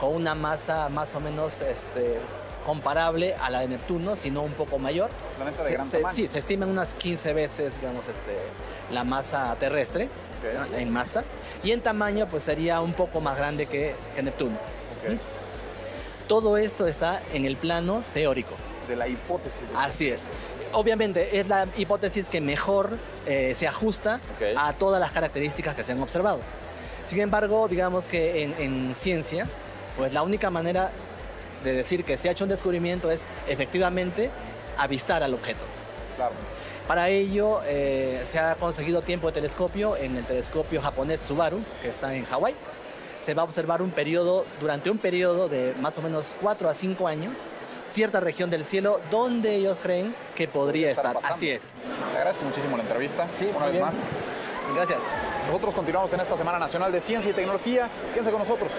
con 0.00 0.14
una 0.14 0.34
masa 0.34 0.88
más 0.88 1.14
o 1.16 1.20
menos 1.20 1.60
este, 1.62 2.18
comparable 2.64 3.34
a 3.34 3.50
la 3.50 3.60
de 3.60 3.68
Neptuno, 3.68 4.14
sino 4.14 4.42
un 4.42 4.52
poco 4.52 4.78
mayor. 4.78 5.10
Planeta 5.36 5.64
de 5.64 5.72
gran 5.72 5.90
tamaño. 5.90 6.14
Sí, 6.14 6.28
se 6.28 6.38
estima 6.38 6.66
unas 6.66 6.94
15 6.94 7.32
veces, 7.32 7.80
digamos, 7.80 8.06
este, 8.08 8.36
la 8.92 9.04
masa 9.04 9.54
terrestre 9.58 10.08
en 10.76 10.90
masa. 10.90 11.24
Y 11.62 11.72
en 11.72 11.80
tamaño, 11.80 12.26
pues 12.28 12.44
sería 12.44 12.80
un 12.80 12.92
poco 12.92 13.20
más 13.20 13.36
grande 13.36 13.66
que, 13.66 13.94
Neptuno. 14.22 14.56
Todo 16.28 16.56
esto 16.56 16.86
está 16.86 17.20
en 17.32 17.44
el 17.44 17.56
plano 17.56 18.04
teórico. 18.14 18.54
De 18.88 18.96
la 18.96 19.08
hipótesis. 19.08 19.62
Así 19.76 20.08
es. 20.08 20.28
Obviamente 20.72 21.38
es 21.38 21.48
la 21.48 21.66
hipótesis 21.76 22.28
que 22.28 22.40
mejor 22.40 22.90
eh, 23.26 23.52
se 23.54 23.68
ajusta 23.68 24.20
a 24.56 24.72
todas 24.72 25.00
las 25.00 25.10
características 25.12 25.76
que 25.76 25.84
se 25.84 25.92
han 25.92 26.00
observado. 26.00 26.40
Sin 27.04 27.20
embargo, 27.20 27.68
digamos 27.68 28.06
que 28.06 28.42
en, 28.42 28.54
en 28.58 28.94
ciencia, 28.94 29.46
pues 29.96 30.12
la 30.12 30.22
única 30.22 30.50
manera 30.50 30.90
de 31.62 31.72
decir 31.74 32.04
que 32.04 32.16
se 32.16 32.28
ha 32.28 32.32
hecho 32.32 32.44
un 32.44 32.50
descubrimiento 32.50 33.10
es 33.10 33.26
efectivamente 33.48 34.30
avistar 34.78 35.22
al 35.22 35.34
objeto. 35.34 35.60
Para 36.86 37.08
ello 37.08 37.60
eh, 37.64 38.22
se 38.24 38.38
ha 38.38 38.54
conseguido 38.56 39.02
tiempo 39.02 39.28
de 39.28 39.34
telescopio 39.34 39.96
en 39.96 40.16
el 40.16 40.24
telescopio 40.24 40.82
japonés 40.82 41.20
Subaru, 41.20 41.60
que 41.80 41.88
está 41.88 42.14
en 42.14 42.24
Hawái. 42.24 42.54
Se 43.20 43.34
va 43.34 43.42
a 43.42 43.44
observar 43.44 43.82
un 43.82 43.90
periodo, 43.90 44.44
durante 44.60 44.90
un 44.90 44.98
periodo 44.98 45.48
de 45.48 45.74
más 45.80 45.96
o 45.98 46.02
menos 46.02 46.34
4 46.40 46.68
a 46.68 46.74
5 46.74 47.06
años, 47.06 47.38
cierta 47.92 48.20
región 48.20 48.50
del 48.50 48.64
cielo 48.64 49.00
donde 49.10 49.54
ellos 49.56 49.76
creen 49.82 50.14
que 50.34 50.48
podría 50.48 50.90
estar. 50.90 51.16
Así 51.22 51.50
es. 51.50 51.74
Te 52.12 52.18
agradezco 52.18 52.44
muchísimo 52.44 52.76
la 52.76 52.82
entrevista. 52.82 53.28
Sí, 53.38 53.50
una 53.54 53.66
vez 53.66 53.80
más. 53.80 53.94
Gracias. 54.74 55.00
Nosotros 55.46 55.74
continuamos 55.74 56.12
en 56.14 56.20
esta 56.20 56.36
Semana 56.36 56.58
Nacional 56.58 56.90
de 56.90 57.00
Ciencia 57.00 57.30
y 57.30 57.34
Tecnología. 57.34 57.88
Quédense 58.12 58.30
con 58.30 58.40
nosotros. 58.40 58.72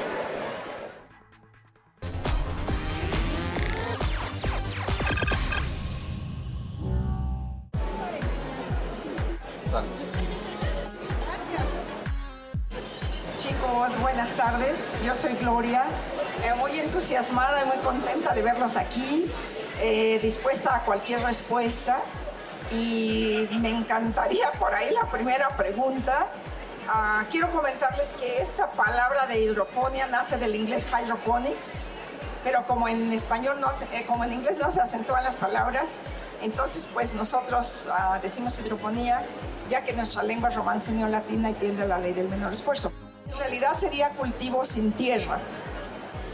Chicos, 13.38 14.00
buenas 14.01 14.32
tardes. 14.32 14.84
Yo 15.05 15.13
soy 15.13 15.34
Gloria, 15.34 15.84
eh, 16.44 16.54
muy 16.56 16.80
entusiasmada 16.80 17.63
y 17.63 17.68
muy 17.68 17.78
contenta 17.78 18.34
de 18.34 18.42
verlos 18.42 18.75
aquí, 18.75 19.32
eh, 19.82 20.20
dispuesta 20.22 20.75
a 20.75 20.80
cualquier 20.84 21.22
respuesta. 21.22 22.00
Y 22.72 23.48
me 23.60 23.70
encantaría 23.70 24.52
por 24.54 24.74
ahí 24.74 24.92
la 24.94 25.10
primera 25.10 25.50
pregunta. 25.50 26.28
Ah, 26.88 27.24
quiero 27.30 27.52
comentarles 27.52 28.10
que 28.20 28.42
esta 28.42 28.72
palabra 28.72 29.28
de 29.28 29.42
hidroponía 29.42 30.08
nace 30.08 30.38
del 30.38 30.56
inglés 30.56 30.88
hydroponics, 30.88 31.86
pero 32.44 32.66
como 32.66 32.88
en 32.88 33.13
español 33.13 33.62
no 33.62 33.72
eh, 33.92 34.06
como 34.08 34.24
en 34.24 34.34
inglés 34.34 34.58
no 34.58 34.70
se 34.72 34.82
acentúan 34.82 35.24
las 35.24 35.38
palabras, 35.38 35.96
entonces 36.42 36.90
pues 36.94 37.13
nosotros 37.13 37.88
ah, 37.92 38.20
decimos 38.22 38.60
hidroponía 38.60 39.24
ya 39.70 39.84
que 39.84 39.94
nuestra 39.94 40.24
lengua 40.24 40.50
es 40.50 40.56
romance 40.56 40.92
neolatina 40.92 41.52
y 41.52 41.54
tiende 41.54 41.84
a 41.84 41.88
la 41.88 42.00
ley 42.00 42.13
del 42.13 42.28
menor 42.28 42.52
esfuerzo. 42.52 42.92
En 43.32 43.38
realidad 43.38 43.74
sería 43.75 44.10
cultivo 44.10 44.66
sin 44.66 44.92
tierra. 44.92 45.40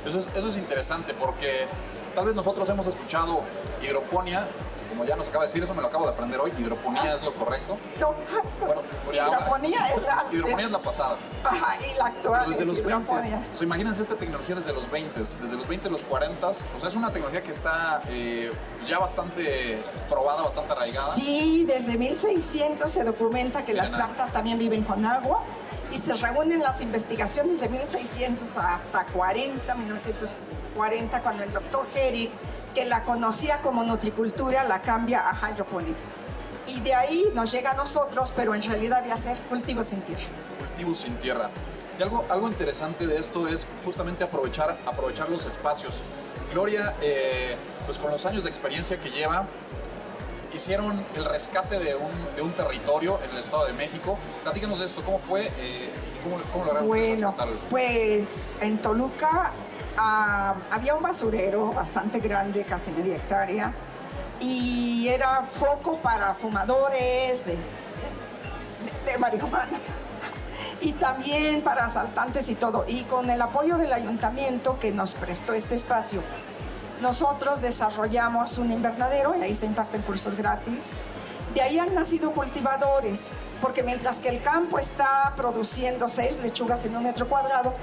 Eso 0.06 0.20
es, 0.20 0.28
eso 0.36 0.48
es 0.48 0.58
interesante 0.58 1.14
porque 1.14 1.68
tal 2.16 2.26
vez 2.26 2.36
nosotros 2.36 2.68
hemos 2.70 2.88
escuchado 2.88 3.42
hidroponía 3.82 4.48
como 4.90 5.06
ya 5.06 5.16
nos 5.16 5.28
acaba 5.28 5.46
de 5.46 5.50
decir, 5.50 5.64
eso 5.64 5.74
me 5.74 5.82
lo 5.82 5.88
acabo 5.88 6.06
de 6.06 6.12
aprender 6.12 6.40
hoy, 6.40 6.52
hidroponía 6.58 7.16
es 7.16 7.24
lo 7.24 7.34
correcto. 7.34 7.78
No, 8.00 8.16
bueno, 8.60 8.82
hidroponía 9.14 9.88
es 9.90 10.02
la... 10.02 10.26
Hidroponía 10.32 10.66
es 10.66 10.72
la 10.72 10.80
pasada. 10.80 11.18
Ajá, 11.44 11.78
y 11.80 11.98
la 11.98 12.06
actual 12.08 12.50
desde 12.50 12.64
es 12.64 12.68
los 12.68 12.80
hidroponía. 12.80 13.22
20, 13.22 13.54
o 13.54 13.58
sea, 13.58 13.66
imagínense 13.66 14.02
esta 14.02 14.16
tecnología 14.16 14.56
desde 14.56 14.74
los 14.74 14.90
20, 14.90 15.20
desde 15.20 15.56
los 15.56 15.68
20 15.68 15.88
a 15.88 15.92
los 15.92 16.02
40, 16.02 16.48
o 16.48 16.54
sea, 16.54 16.90
es 16.90 16.96
una 16.96 17.12
tecnología 17.12 17.44
que 17.44 17.52
está 17.52 18.02
eh, 18.10 18.52
ya 18.86 19.00
bastante 19.00 19.82
probada, 20.10 20.44
bastante 20.44 20.74
arraigada. 20.74 21.14
Sí, 21.14 21.66
desde 21.66 21.98
1600 21.98 22.92
se 22.92 23.04
documenta 23.04 23.64
que 23.64 23.74
las 23.74 23.92
plantas 23.92 24.34
también 24.34 24.58
viven 24.58 24.84
con 24.84 25.06
agua 25.06 25.44
y 25.92 25.98
se 25.98 26.16
reúnen 26.16 26.60
las 26.60 26.82
investigaciones 26.82 27.62
de 27.62 27.70
1600 27.70 28.58
hasta 28.58 29.06
40, 29.06 29.76
1940, 29.76 31.22
cuando 31.22 31.44
el 31.44 31.54
doctor 31.54 31.88
Herrick 31.96 32.32
que 32.74 32.86
la 32.86 33.04
conocía 33.04 33.60
como 33.62 33.84
nutricultura 33.84 34.64
la 34.64 34.82
cambia 34.82 35.30
a 35.30 35.52
hydroponics. 35.52 36.12
Y 36.68 36.82
de 36.82 36.94
ahí 36.94 37.26
nos 37.34 37.52
llega 37.52 37.72
a 37.72 37.74
nosotros, 37.74 38.32
pero 38.36 38.54
en 38.54 38.62
realidad 38.62 39.10
a 39.10 39.18
ser 39.18 39.38
cultivo 39.50 39.84
sin 39.84 40.02
tierra. 40.02 40.24
Cultivo 40.60 40.96
sin 40.96 41.16
tierra. 41.18 41.50
Y 41.98 42.04
algo, 42.04 42.26
algo 42.30 42.48
interesante 42.48 43.08
de 43.08 43.18
esto 43.18 43.48
es 43.48 43.68
justamente 43.84 44.24
aprovechar, 44.24 44.78
aprovechar 44.86 45.30
los 45.30 45.46
espacios. 45.46 46.00
Gloria, 46.54 46.96
eh, 47.02 47.56
pues 47.86 47.98
con 47.98 48.12
los 48.12 48.26
años 48.26 48.44
de 48.44 48.50
experiencia 48.50 49.00
que 49.00 49.10
lleva, 49.10 49.48
hicieron 50.54 51.06
el 51.16 51.26
rescate 51.26 51.80
de 51.80 51.96
un, 51.96 52.36
de 52.36 52.42
un, 52.42 52.52
territorio 52.54 53.20
en 53.24 53.32
el 53.32 53.38
Estado 53.38 53.66
de 53.66 53.74
México. 53.74 54.18
Platícanos 54.44 54.80
de 54.80 54.86
esto, 54.86 55.02
¿cómo 55.04 55.20
fue 55.20 55.48
eh, 55.48 55.90
cómo, 56.24 56.38
cómo 56.52 56.66
lograron 56.66 56.88
Bueno, 56.88 57.36
pues 57.70 58.52
en 58.62 58.78
Toluca 58.80 59.52
Ah, 60.02 60.56
había 60.72 60.96
un 60.96 61.04
basurero 61.04 61.74
bastante 61.74 62.20
grande, 62.20 62.64
casi 62.64 62.92
media 62.92 63.18
hectárea, 63.18 63.74
y 64.40 65.10
era 65.10 65.44
foco 65.44 65.98
para 65.98 66.34
fumadores 66.36 67.46
de, 67.46 67.58
de, 69.06 69.18
marihuana 69.18 69.78
y 70.80 70.94
también 70.94 71.62
para 71.62 71.84
asaltantes 71.84 72.50
y 72.50 72.56
todo. 72.56 72.86
Y 72.88 73.04
con 73.04 73.30
el 73.30 73.42
apoyo 73.42 73.78
del 73.78 73.92
ayuntamiento 73.92 74.80
que 74.80 74.94
nos 74.94 75.16
prestó 75.16 75.54
este 75.54 75.76
espacio, 75.76 76.24
nosotros 77.02 77.62
desarrollamos 77.62 78.58
un 78.58 78.72
invernadero 78.72 79.34
y 79.36 79.42
ahí 79.42 79.54
se 79.54 79.66
imparten 79.66 80.02
cursos 80.02 80.36
gratis. 80.36 81.00
De 81.54 81.62
ahí 81.62 81.80
han 81.80 81.96
nacido 81.96 82.32
cultivadores, 82.32 83.30
porque 83.62 83.82
mientras 83.82 84.20
que 84.20 84.30
el 84.30 84.42
campo 84.42 84.78
está 84.78 85.34
produciendo 85.36 86.08
seis 86.08 86.40
lechugas 86.42 86.86
en 86.86 86.96
un 86.96 87.04
metro 87.04 87.28
cuadrado, 87.28 87.74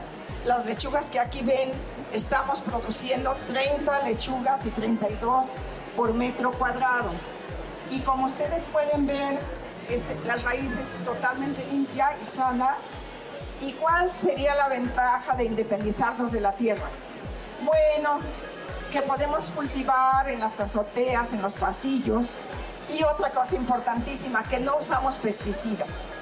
las 0.44 0.64
lechugas 0.66 1.10
que 1.10 1.18
aquí 1.18 1.42
ven 1.42 1.72
estamos 2.12 2.60
produciendo 2.60 3.36
30 3.48 4.02
lechugas 4.02 4.64
y 4.66 4.70
32 4.70 5.52
por 5.96 6.14
metro 6.14 6.52
cuadrado. 6.52 7.10
Y 7.90 8.00
como 8.00 8.26
ustedes 8.26 8.64
pueden 8.66 9.06
ver, 9.06 9.40
este, 9.88 10.18
las 10.26 10.42
raíces 10.42 10.92
totalmente 11.04 11.64
limpia 11.66 12.14
y 12.20 12.24
sana. 12.24 12.76
¿Y 13.60 13.72
cuál 13.72 14.12
sería 14.12 14.54
la 14.54 14.68
ventaja 14.68 15.34
de 15.34 15.44
independizarnos 15.44 16.30
de 16.30 16.40
la 16.40 16.52
tierra? 16.52 16.88
Bueno, 17.64 18.20
que 18.96 19.02
podemos 19.02 19.50
cultivar 19.50 20.26
en 20.26 20.40
las 20.40 20.58
azoteas, 20.58 21.34
en 21.34 21.42
los 21.42 21.52
pasillos. 21.52 22.38
Y 22.88 23.02
otra 23.02 23.28
cosa 23.28 23.54
importantísima, 23.56 24.42
que 24.44 24.58
no 24.58 24.78
usamos 24.78 25.16
pesticidas. 25.16 26.12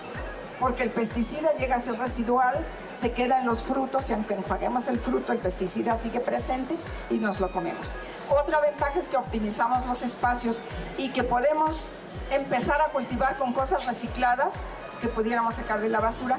porque 0.59 0.85
el 0.85 0.91
pesticida 0.91 1.53
llega 1.59 1.77
a 1.77 1.79
ser 1.79 1.99
residual, 1.99 2.65
se 2.93 3.13
queda 3.13 3.41
en 3.41 3.47
los 3.47 3.63
frutos 3.63 4.09
y 4.09 4.13
aunque 4.15 4.35
enjuaguemos 4.35 4.87
el 4.89 4.99
fruto, 4.99 5.33
el 5.33 5.39
pesticida 5.39 5.97
sigue 5.97 6.21
presente 6.21 6.77
y 7.11 7.19
nos 7.19 7.41
lo 7.41 7.53
comemos. 7.53 7.97
Otra 8.31 8.61
ventaja 8.61 8.99
es 8.99 9.09
que 9.09 9.17
optimizamos 9.17 9.85
los 9.85 10.03
espacios 10.03 10.63
y 10.97 11.11
que 11.11 11.25
podemos 11.25 11.91
empezar 12.31 12.81
a 12.81 12.87
cultivar 12.93 13.37
con 13.37 13.53
cosas 13.53 13.85
recicladas 13.85 14.63
que 15.01 15.09
pudiéramos 15.09 15.57
sacar 15.57 15.81
de 15.81 15.89
la 15.89 16.01
basura, 16.01 16.39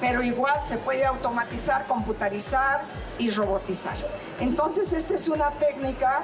pero 0.00 0.22
igual 0.22 0.60
se 0.64 0.78
puede 0.78 1.04
automatizar, 1.04 1.86
computarizar 1.86 2.82
y 3.18 3.30
robotizar. 3.30 3.96
Entonces, 4.40 4.92
esta 4.92 5.14
es 5.14 5.28
una 5.28 5.50
técnica 5.52 6.22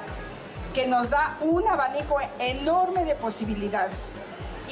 que 0.73 0.87
nos 0.87 1.09
da 1.09 1.37
un 1.41 1.67
abanico 1.67 2.17
enorme 2.39 3.05
de 3.05 3.15
posibilidades. 3.15 4.17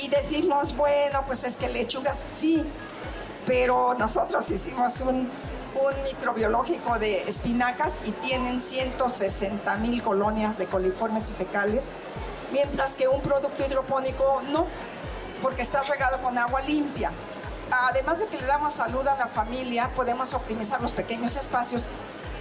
Y 0.01 0.09
decimos, 0.09 0.75
bueno, 0.75 1.23
pues 1.25 1.43
es 1.43 1.55
que 1.55 1.67
lechugas, 1.67 2.23
sí, 2.27 2.65
pero 3.45 3.93
nosotros 3.95 4.49
hicimos 4.49 5.01
un, 5.01 5.29
un 5.75 6.03
microbiológico 6.03 6.97
de 6.97 7.23
espinacas 7.23 7.99
y 8.05 8.11
tienen 8.11 8.61
160 8.61 9.75
mil 9.77 10.01
colonias 10.01 10.57
de 10.57 10.67
coliformes 10.67 11.29
y 11.29 11.33
fecales, 11.33 11.91
mientras 12.51 12.95
que 12.95 13.07
un 13.07 13.21
producto 13.21 13.65
hidropónico 13.65 14.41
no, 14.51 14.67
porque 15.41 15.61
está 15.61 15.81
regado 15.83 16.21
con 16.21 16.37
agua 16.37 16.61
limpia. 16.61 17.11
Además 17.71 18.19
de 18.19 18.27
que 18.27 18.37
le 18.37 18.45
damos 18.45 18.73
salud 18.73 19.07
a 19.07 19.15
la 19.15 19.27
familia, 19.27 19.89
podemos 19.95 20.33
optimizar 20.33 20.81
los 20.81 20.91
pequeños 20.91 21.37
espacios 21.37 21.87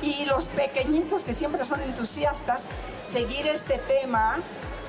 y 0.03 0.25
los 0.25 0.47
pequeñitos 0.47 1.25
que 1.25 1.33
siempre 1.33 1.65
son 1.65 1.81
entusiastas, 1.83 2.69
seguir 3.03 3.47
este 3.47 3.79
tema 3.79 4.39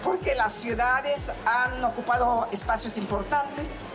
porque 0.04 0.34
las 0.34 0.54
ciudades 0.54 1.32
han 1.46 1.84
ocupado 1.86 2.48
espacios 2.52 2.98
importantes, 2.98 3.94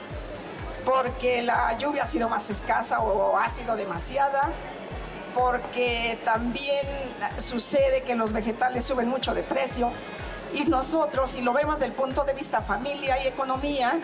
porque 0.84 1.42
la 1.42 1.76
lluvia 1.78 2.04
ha 2.04 2.06
sido 2.06 2.28
más 2.28 2.48
escasa 2.48 3.00
o 3.00 3.36
ha 3.36 3.48
sido 3.48 3.74
demasiada, 3.74 4.52
porque 5.34 6.16
también 6.24 6.86
sucede 7.38 8.02
que 8.02 8.14
los 8.14 8.32
vegetales 8.32 8.84
suben 8.84 9.08
mucho 9.08 9.34
de 9.34 9.42
precio 9.42 9.90
y 10.54 10.64
nosotros, 10.66 11.30
si 11.30 11.42
lo 11.42 11.52
vemos 11.52 11.80
del 11.80 11.92
punto 11.92 12.22
de 12.22 12.34
vista 12.34 12.62
familia 12.62 13.20
y 13.22 13.26
economía, 13.26 13.98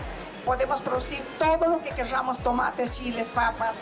podemos 0.45 0.81
producir 0.83 1.23
todo 1.39 1.69
lo 1.69 1.83
que 1.83 1.91
queramos, 1.91 2.39
tomates, 2.41 2.91
chiles, 2.91 3.31
papas, 3.31 3.77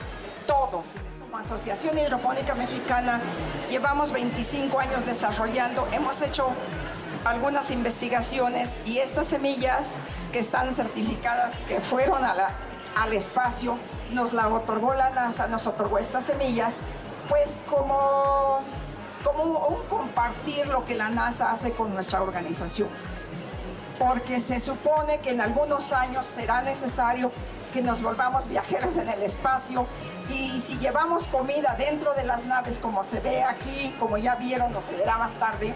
todos. 0.46 0.96
Como 1.20 1.38
Asociación 1.38 1.98
Hidropónica 1.98 2.54
Mexicana 2.54 3.20
llevamos 3.70 4.12
25 4.12 4.78
años 4.78 5.06
desarrollando, 5.06 5.86
hemos 5.92 6.22
hecho 6.22 6.48
algunas 7.24 7.70
investigaciones 7.70 8.76
y 8.86 8.98
estas 8.98 9.26
semillas 9.26 9.92
que 10.32 10.38
están 10.38 10.72
certificadas, 10.72 11.54
que 11.68 11.80
fueron 11.80 12.24
a 12.24 12.34
la, 12.34 12.50
al 12.96 13.12
espacio, 13.12 13.76
nos 14.12 14.32
la 14.32 14.48
otorgó 14.48 14.94
la 14.94 15.10
NASA, 15.10 15.46
nos 15.46 15.66
otorgó 15.66 15.98
estas 15.98 16.24
semillas, 16.24 16.76
pues 17.28 17.62
como, 17.68 18.60
como 19.22 19.44
un 19.44 19.86
compartir 19.88 20.66
lo 20.68 20.84
que 20.84 20.94
la 20.94 21.10
NASA 21.10 21.50
hace 21.50 21.72
con 21.72 21.92
nuestra 21.92 22.22
organización. 22.22 22.88
Porque 24.00 24.40
se 24.40 24.59
supone 24.59 25.21
que 25.21 25.30
en 25.30 25.40
algunos 25.40 25.92
años 25.92 26.26
será 26.26 26.62
necesario 26.62 27.30
que 27.73 27.83
nos 27.83 28.02
volvamos 28.02 28.49
viajeros 28.49 28.97
en 28.97 29.09
el 29.09 29.23
espacio 29.23 29.87
y 30.28 30.61
si 30.61 30.78
llevamos 30.78 31.28
comida 31.28 31.76
dentro 31.78 32.14
de 32.14 32.25
las 32.25 32.45
naves 32.47 32.78
como 32.78 33.04
se 33.04 33.21
ve 33.21 33.45
aquí, 33.45 33.95
como 34.00 34.19
ya 34.19 34.35
vieron 34.35 34.75
o 34.75 34.83
se 34.83 34.97
verá 34.97 35.19
más 35.19 35.33
tarde, 35.35 35.73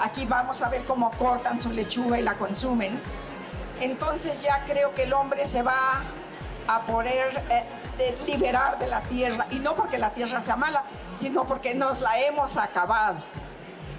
Aquí 0.00 0.26
vamos 0.26 0.62
a 0.62 0.68
ver 0.68 0.84
cómo 0.84 1.10
cortan 1.12 1.60
su 1.60 1.72
lechuga 1.72 2.18
y 2.18 2.22
la 2.22 2.34
consumen. 2.34 3.00
Entonces 3.80 4.42
ya 4.42 4.64
creo 4.64 4.94
que 4.94 5.04
el 5.04 5.12
hombre 5.12 5.44
se 5.44 5.62
va 5.62 6.02
a 6.68 6.80
poder 6.82 7.44
eh, 7.50 8.16
liberar 8.26 8.78
de 8.78 8.86
la 8.86 9.00
tierra. 9.02 9.46
Y 9.50 9.58
no 9.58 9.74
porque 9.74 9.98
la 9.98 10.10
tierra 10.10 10.40
sea 10.40 10.56
mala, 10.56 10.84
sino 11.12 11.46
porque 11.46 11.74
nos 11.74 12.00
la 12.00 12.16
hemos 12.20 12.56
acabado. 12.56 13.16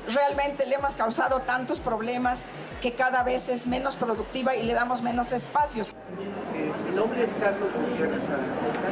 Realmente 0.07 0.65
le 0.65 0.75
hemos 0.75 0.95
causado 0.95 1.41
tantos 1.41 1.79
problemas 1.79 2.45
que 2.81 2.93
cada 2.93 3.23
vez 3.23 3.49
es 3.49 3.67
menos 3.67 3.95
productiva 3.95 4.55
y 4.55 4.63
le 4.63 4.73
damos 4.73 5.01
menos 5.01 5.31
espacios. 5.31 5.95
Eh, 6.55 6.71
mi 6.89 6.95
nombre 6.95 7.23
es 7.23 7.31
Carlos 7.39 7.69
Gutiérrez 7.73 8.23
Aranceta. 8.25 8.89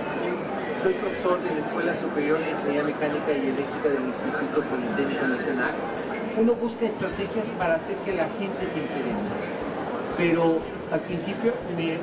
Soy 0.83 0.93
profesor 0.93 1.41
de 1.41 1.53
la 1.55 1.59
Escuela 1.59 1.95
Superior 1.95 2.39
de 2.39 2.51
Ingeniería 2.51 2.83
Mecánica 2.83 3.31
y 3.31 3.47
Eléctrica 3.47 3.89
del 3.89 4.05
Instituto 4.05 4.63
Politécnico 4.69 5.27
Nacional 5.27 5.73
uno 6.37 6.53
busca 6.53 6.85
estrategias 6.85 7.49
para 7.57 7.75
hacer 7.75 7.95
que 7.97 8.13
la 8.13 8.27
gente 8.37 8.67
se 8.67 8.79
interese. 8.79 9.29
Pero 10.17 10.59
al 10.91 10.99
principio 11.01 11.53
me, 11.75 11.97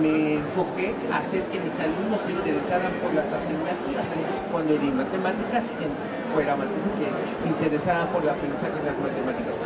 me 0.00 0.34
enfoqué 0.34 0.94
a 1.12 1.18
hacer 1.18 1.42
que 1.44 1.60
mis 1.60 1.78
alumnos 1.78 2.20
se 2.22 2.32
interesaran 2.32 2.92
por 3.02 3.14
las 3.14 3.32
asignaturas, 3.32 4.06
cuando 4.50 4.74
di 4.74 4.90
matemáticas, 4.90 5.64
que 5.78 5.86
fuera 6.34 6.56
que 6.56 7.42
se 7.42 7.48
interesaran 7.48 8.08
por 8.08 8.22
el 8.22 8.30
aprendizaje 8.30 8.74
de 8.74 8.90
las 8.90 8.98
matemáticas. 8.98 9.56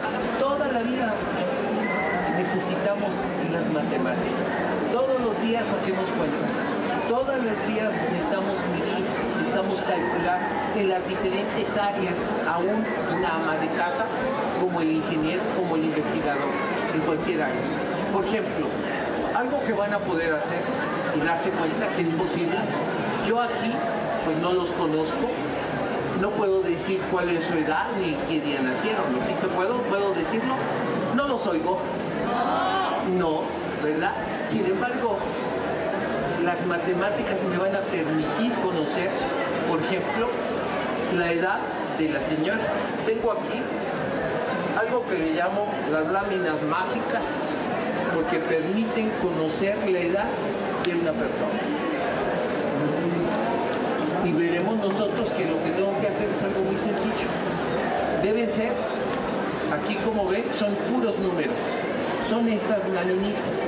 Toda 0.69 0.83
la 0.83 0.91
vida 0.91 1.15
necesitamos 2.37 3.15
las 3.51 3.73
matemáticas. 3.73 4.69
Todos 4.93 5.19
los 5.19 5.41
días 5.41 5.73
hacemos 5.73 6.11
cuentas. 6.11 6.61
Todos 7.09 7.37
los 7.43 7.67
días 7.67 7.95
necesitamos 8.13 8.59
medir, 8.73 9.03
necesitamos 9.39 9.81
calcular 9.81 10.41
en 10.77 10.91
las 10.91 11.09
diferentes 11.09 11.75
áreas, 11.79 12.35
aún 12.47 12.85
una 13.17 13.35
ama 13.35 13.57
de 13.57 13.69
casa, 13.79 14.05
como 14.61 14.83
el 14.83 14.91
ingeniero, 14.91 15.41
como 15.57 15.77
el 15.77 15.85
investigador, 15.85 16.51
en 16.95 17.01
cualquier 17.01 17.45
área. 17.45 17.63
Por 18.13 18.27
ejemplo, 18.27 18.67
algo 19.35 19.65
que 19.65 19.73
van 19.73 19.95
a 19.95 19.99
poder 20.01 20.35
hacer 20.35 20.61
y 21.17 21.25
darse 21.25 21.49
cuenta 21.51 21.89
que 21.97 22.03
es 22.03 22.11
posible. 22.11 22.59
Yo 23.27 23.41
aquí, 23.41 23.73
pues 24.27 24.37
no 24.37 24.53
los 24.53 24.71
conozco, 24.73 25.31
no 26.21 26.31
puedo 26.31 26.63
decir 26.63 27.01
cuál 27.11 27.29
es 27.31 27.45
su 27.45 27.55
edad 27.55 27.87
ni 27.99 28.15
qué 28.29 28.45
día 28.45 28.61
nacieron. 28.61 29.05
Si 29.21 29.35
se 29.35 29.47
puedo, 29.49 29.79
puedo 29.83 30.13
decirlo, 30.15 30.55
no 31.15 31.29
los 31.29 31.47
oigo. 31.47 31.79
No, 33.17 33.43
¿verdad? 33.83 34.13
Sin 34.45 34.67
embargo, 34.67 35.19
las 36.45 36.67
matemáticas 36.67 37.43
me 37.45 37.57
van 37.57 37.75
a 37.75 37.81
permitir 37.81 38.53
conocer, 38.65 39.11
por 39.69 39.81
ejemplo, 39.83 40.29
la 41.17 41.33
edad 41.33 41.61
de 41.99 42.09
la 42.09 42.21
señora. 42.21 42.61
Tengo 43.07 43.33
aquí 43.33 43.63
algo 44.79 45.07
que 45.07 45.19
le 45.19 45.35
llamo 45.35 45.67
las 45.91 46.07
láminas 46.07 46.63
mágicas, 46.63 47.51
porque 48.15 48.39
permiten 48.39 49.11
conocer 49.23 49.77
la 49.91 49.99
edad 49.99 50.27
de 50.85 50.95
una 50.95 51.13
persona. 51.13 51.61
Y 54.25 54.33
veremos 54.33 54.77
nosotros 54.77 55.31
que 55.31 55.45
lo 55.47 55.63
que 55.63 55.71
hacer 56.09 56.31
es 56.31 56.43
algo 56.43 56.61
muy 56.61 56.77
sencillo. 56.77 57.29
Deben 58.23 58.51
ser, 58.51 58.73
aquí 59.73 59.95
como 60.05 60.29
ven, 60.29 60.45
son 60.53 60.75
puros 60.91 61.19
números. 61.19 61.63
Son 62.29 62.49
estas 62.49 62.89
laminitas. 62.89 63.65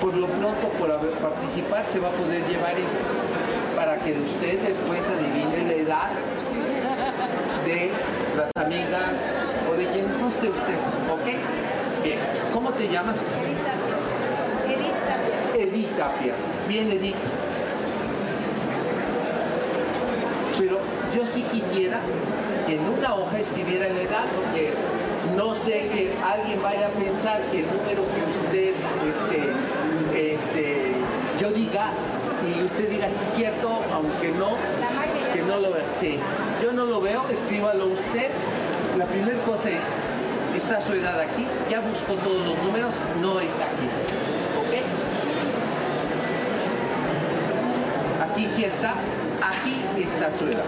Por 0.00 0.14
lo 0.14 0.26
pronto, 0.26 0.68
por 0.78 0.88
participar, 1.18 1.84
se 1.84 1.98
va 1.98 2.08
a 2.08 2.12
poder 2.12 2.46
llevar 2.46 2.78
esto, 2.78 3.00
para 3.74 3.98
que 3.98 4.12
usted 4.12 4.60
después 4.60 5.08
adivine 5.08 5.66
la 5.66 5.74
edad 5.74 6.10
de 7.64 7.90
las 8.36 8.50
amigas 8.64 9.34
o 9.68 9.74
de 9.76 9.86
quien 9.86 10.06
guste 10.22 10.48
usted, 10.50 10.76
¿ok? 11.10 12.04
Bien, 12.04 12.18
¿cómo 12.52 12.70
te 12.70 12.88
llamas? 12.88 13.32
Edith 15.58 15.96
Tapia. 15.96 16.34
Bien, 16.68 16.88
Edith. 16.90 17.16
Pero 20.58 20.78
yo 21.14 21.26
sí 21.26 21.42
quisiera 21.52 22.00
que 22.66 22.76
en 22.76 22.88
una 22.88 23.14
hoja 23.14 23.38
escribiera 23.38 23.88
la 23.88 24.00
edad, 24.00 24.24
porque 24.36 24.72
no 25.36 25.54
sé 25.54 25.88
que 25.88 26.12
alguien 26.24 26.62
vaya 26.62 26.88
a 26.88 26.90
pensar 26.90 27.42
que 27.50 27.60
el 27.60 27.66
número 27.66 28.02
que 28.12 28.20
usted, 28.46 28.74
este, 29.08 30.32
este, 30.32 30.92
yo 31.40 31.50
diga, 31.50 31.92
y 32.46 32.62
usted 32.62 32.90
diga 32.90 33.08
si 33.08 33.24
es 33.24 33.34
cierto, 33.34 33.80
aunque 33.92 34.30
no, 34.32 34.50
que 35.32 35.42
no 35.42 35.58
lo 35.58 35.72
vea. 35.72 35.84
Sí, 36.00 36.18
yo 36.62 36.72
no 36.72 36.84
lo 36.84 37.00
veo, 37.00 37.28
escríbalo 37.30 37.86
usted. 37.86 38.30
La 38.96 39.04
primera 39.06 39.38
cosa 39.42 39.70
es, 39.70 39.92
está 40.56 40.80
su 40.80 40.92
edad 40.92 41.20
aquí, 41.20 41.46
ya 41.70 41.80
busco 41.80 42.14
todos 42.14 42.46
los 42.46 42.58
números, 42.58 42.94
no 43.20 43.40
está 43.40 43.66
aquí. 43.66 43.88
¿Ok? 44.58 44.74
Aquí 48.30 48.46
sí 48.46 48.64
está, 48.64 48.94
aquí 49.42 49.84
está 50.02 50.30
su 50.30 50.46
edad. 50.46 50.64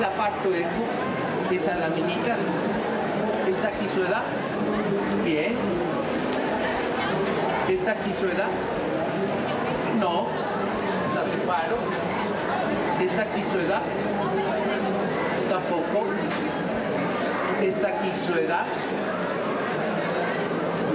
La 0.00 0.10
parto 0.16 0.52
eso, 0.54 0.76
esa 1.50 1.76
laminita, 1.76 2.36
está 3.48 3.68
aquí 3.68 3.88
su 3.88 4.02
edad. 4.02 4.22
Bien. 5.24 5.54
¿Está 7.68 7.92
aquí 7.92 8.12
su 8.12 8.26
edad? 8.26 8.48
No, 9.98 10.26
la 11.14 11.24
separo. 11.24 11.76
¿Está 13.00 13.22
aquí 13.22 13.42
su 13.42 13.58
edad? 13.58 13.82
Tampoco. 15.50 16.06
¿Está 17.62 17.88
aquí 17.88 18.12
su 18.12 18.34
edad? 18.34 18.66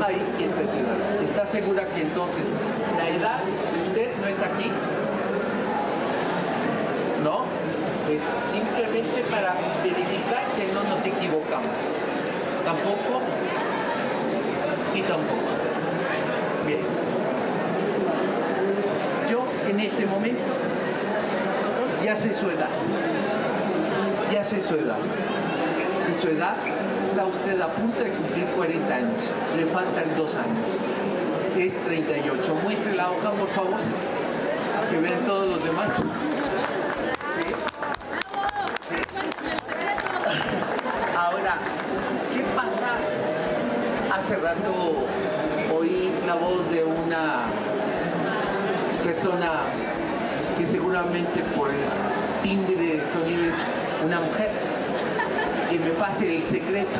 ahí 0.04 0.22
está 0.40 0.62
ciudad. 0.68 1.22
¿Está 1.24 1.46
segura 1.46 1.86
que 1.88 2.02
entonces 2.02 2.44
la 2.98 3.10
edad 3.10 3.40
de 3.74 3.82
usted 3.82 4.18
no 4.20 4.28
está 4.28 4.48
aquí? 4.48 4.72
¿No? 7.24 7.46
Simplemente 8.50 9.24
para 9.30 9.54
verificar 9.84 10.44
que 10.56 10.72
no 10.74 10.84
nos 10.84 11.06
equivocamos. 11.06 11.78
Tampoco 12.66 13.22
y 14.94 15.02
tampoco. 15.02 15.52
Bien. 16.66 16.82
Yo 19.30 19.46
en 19.70 19.80
este 19.80 20.06
momento 20.06 20.54
ya 22.04 22.16
sé 22.16 22.34
su 22.34 22.50
edad. 22.50 22.70
Ya 24.32 24.44
sé 24.44 24.62
su 24.62 24.76
edad. 24.76 24.98
Y 26.10 26.14
su 26.14 26.30
edad 26.30 26.56
está 27.04 27.26
usted 27.26 27.60
a 27.62 27.74
punto 27.74 28.04
de 28.04 28.12
cumplir 28.12 28.46
40 28.48 28.96
años. 28.96 29.20
Le 29.56 29.66
faltan 29.66 30.06
dos 30.18 30.36
años. 30.36 30.78
Es 31.58 31.76
38. 31.86 32.56
Muestre 32.64 32.96
la 32.96 33.12
hoja, 33.12 33.32
por 33.32 33.48
favor. 33.50 33.80
Que 34.90 34.98
vean 34.98 35.26
todos 35.26 35.48
los 35.48 35.64
demás. 35.64 35.92
¿Sí? 37.36 37.48
¿Sí? 38.90 38.96
Ahora, 41.16 41.58
¿qué 42.34 42.44
pasa? 42.56 42.98
Hace 44.14 44.38
rato 44.38 45.06
oí 45.78 46.14
la 46.26 46.36
voz 46.36 46.70
de 46.72 46.84
una 46.84 47.46
persona 49.02 49.64
que 50.58 50.66
seguramente 50.66 51.42
por 51.56 51.70
el 51.70 51.82
timbre 52.44 52.76
de 52.76 53.10
sonido 53.10 53.46
es 53.46 53.56
una 54.06 54.20
mujer 54.20 54.52
que 55.70 55.80
me 55.80 55.92
pase 55.92 56.38
el 56.38 56.44
secreto. 56.44 57.00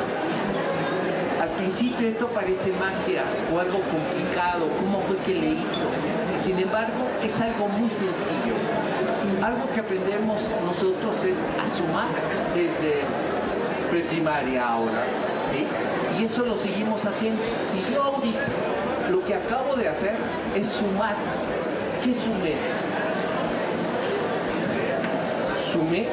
Al 1.40 1.48
principio 1.50 2.06
esto 2.06 2.28
parece 2.28 2.72
magia 2.72 3.24
o 3.52 3.58
algo 3.58 3.80
complicado, 3.80 4.68
¿cómo 4.80 5.00
fue 5.00 5.16
que 5.18 5.34
le 5.34 5.48
hizo? 5.48 5.82
Sin 6.36 6.58
embargo 6.58 7.08
es 7.22 7.40
algo 7.40 7.68
muy 7.68 7.90
sencillo. 7.90 8.54
Algo 9.42 9.68
que 9.72 9.80
aprendemos 9.80 10.48
nosotros 10.64 11.24
es 11.24 11.44
a 11.62 11.68
sumar 11.68 12.08
desde 12.54 13.02
preprimaria 13.90 14.66
ahora. 14.66 15.04
¿sí? 15.52 15.66
Y 16.20 16.24
eso 16.24 16.44
lo 16.44 16.56
seguimos 16.56 17.04
haciendo. 17.04 17.42
Y 17.76 17.92
yo 17.92 18.02
ahorita 18.02 18.40
lo 19.10 19.24
que 19.24 19.34
acabo 19.34 19.76
de 19.76 19.88
hacer 19.88 20.16
es 20.56 20.66
sumar. 20.66 21.16
¿Qué 22.02 22.12
sumé? 22.12 22.54
Sumé 25.56 26.08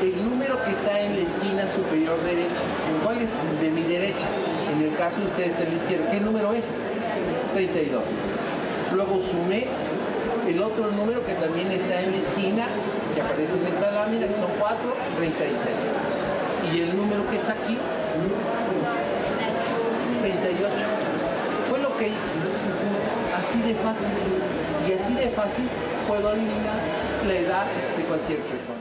el 0.00 0.24
número 0.24 0.58
que 0.64 0.70
está 0.70 1.00
en 1.00 1.16
la 1.16 1.22
esquina 1.22 1.68
superior 1.68 2.18
derecha. 2.22 2.62
¿Cuál 3.04 3.20
es? 3.20 3.36
De 3.60 3.70
mi 3.70 3.82
derecha. 3.82 4.24
En 4.72 4.82
el 4.82 4.96
caso 4.96 5.20
de 5.20 5.26
ustedes 5.26 5.50
está 5.50 5.64
en 5.64 5.70
la 5.70 5.76
izquierda. 5.76 6.10
¿Qué 6.10 6.20
número 6.20 6.54
es? 6.54 6.76
32. 7.52 8.04
Luego 8.94 9.20
sumé 9.20 9.66
el 10.48 10.62
otro 10.62 10.90
número 10.92 11.26
que 11.26 11.34
también 11.34 11.70
está 11.72 12.00
en 12.00 12.12
la 12.12 12.16
esquina, 12.16 12.68
que 13.14 13.20
aparece 13.20 13.58
en 13.58 13.66
esta 13.66 13.90
lámina, 13.90 14.28
que 14.28 14.36
son 14.36 14.50
4, 14.58 14.78
36. 15.18 15.76
Y 16.72 16.80
el 16.80 16.96
número 16.96 17.28
que 17.28 17.36
está 17.36 17.52
aquí, 17.52 17.76
38. 20.22 20.72
Fue 21.68 21.78
lo 21.80 21.94
que 21.98 22.08
hice. 22.08 22.89
Así 23.50 23.62
de 23.62 23.74
fácil. 23.74 24.08
Y 24.88 24.92
así 24.92 25.12
de 25.12 25.28
fácil 25.30 25.68
puedo 26.06 26.28
adivinar 26.28 26.78
la 27.26 27.34
edad 27.34 27.66
de 27.96 28.04
cualquier 28.04 28.38
persona. 28.42 28.78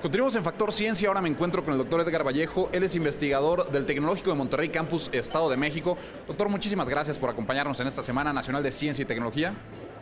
Continuamos 0.00 0.36
en 0.36 0.44
Factor 0.44 0.72
Ciencia. 0.72 1.08
Ahora 1.08 1.20
me 1.20 1.28
encuentro 1.28 1.64
con 1.64 1.72
el 1.72 1.78
doctor 1.78 2.00
Edgar 2.00 2.24
Vallejo. 2.24 2.68
Él 2.72 2.84
es 2.84 2.94
investigador 2.94 3.72
del 3.72 3.86
Tecnológico 3.86 4.30
de 4.30 4.36
Monterrey 4.36 4.68
Campus, 4.68 5.10
Estado 5.12 5.50
de 5.50 5.56
México. 5.56 5.98
Doctor, 6.28 6.48
muchísimas 6.48 6.88
gracias 6.88 7.18
por 7.18 7.28
acompañarnos 7.28 7.80
en 7.80 7.88
esta 7.88 8.04
Semana 8.04 8.32
Nacional 8.32 8.62
de 8.62 8.70
Ciencia 8.70 9.02
y 9.02 9.06
Tecnología. 9.06 9.52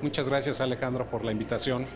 Muchas 0.02 0.28
gracias 0.28 0.60
Alejandro 0.60 1.08
por 1.08 1.24
la 1.24 1.32
invitación. 1.32 1.86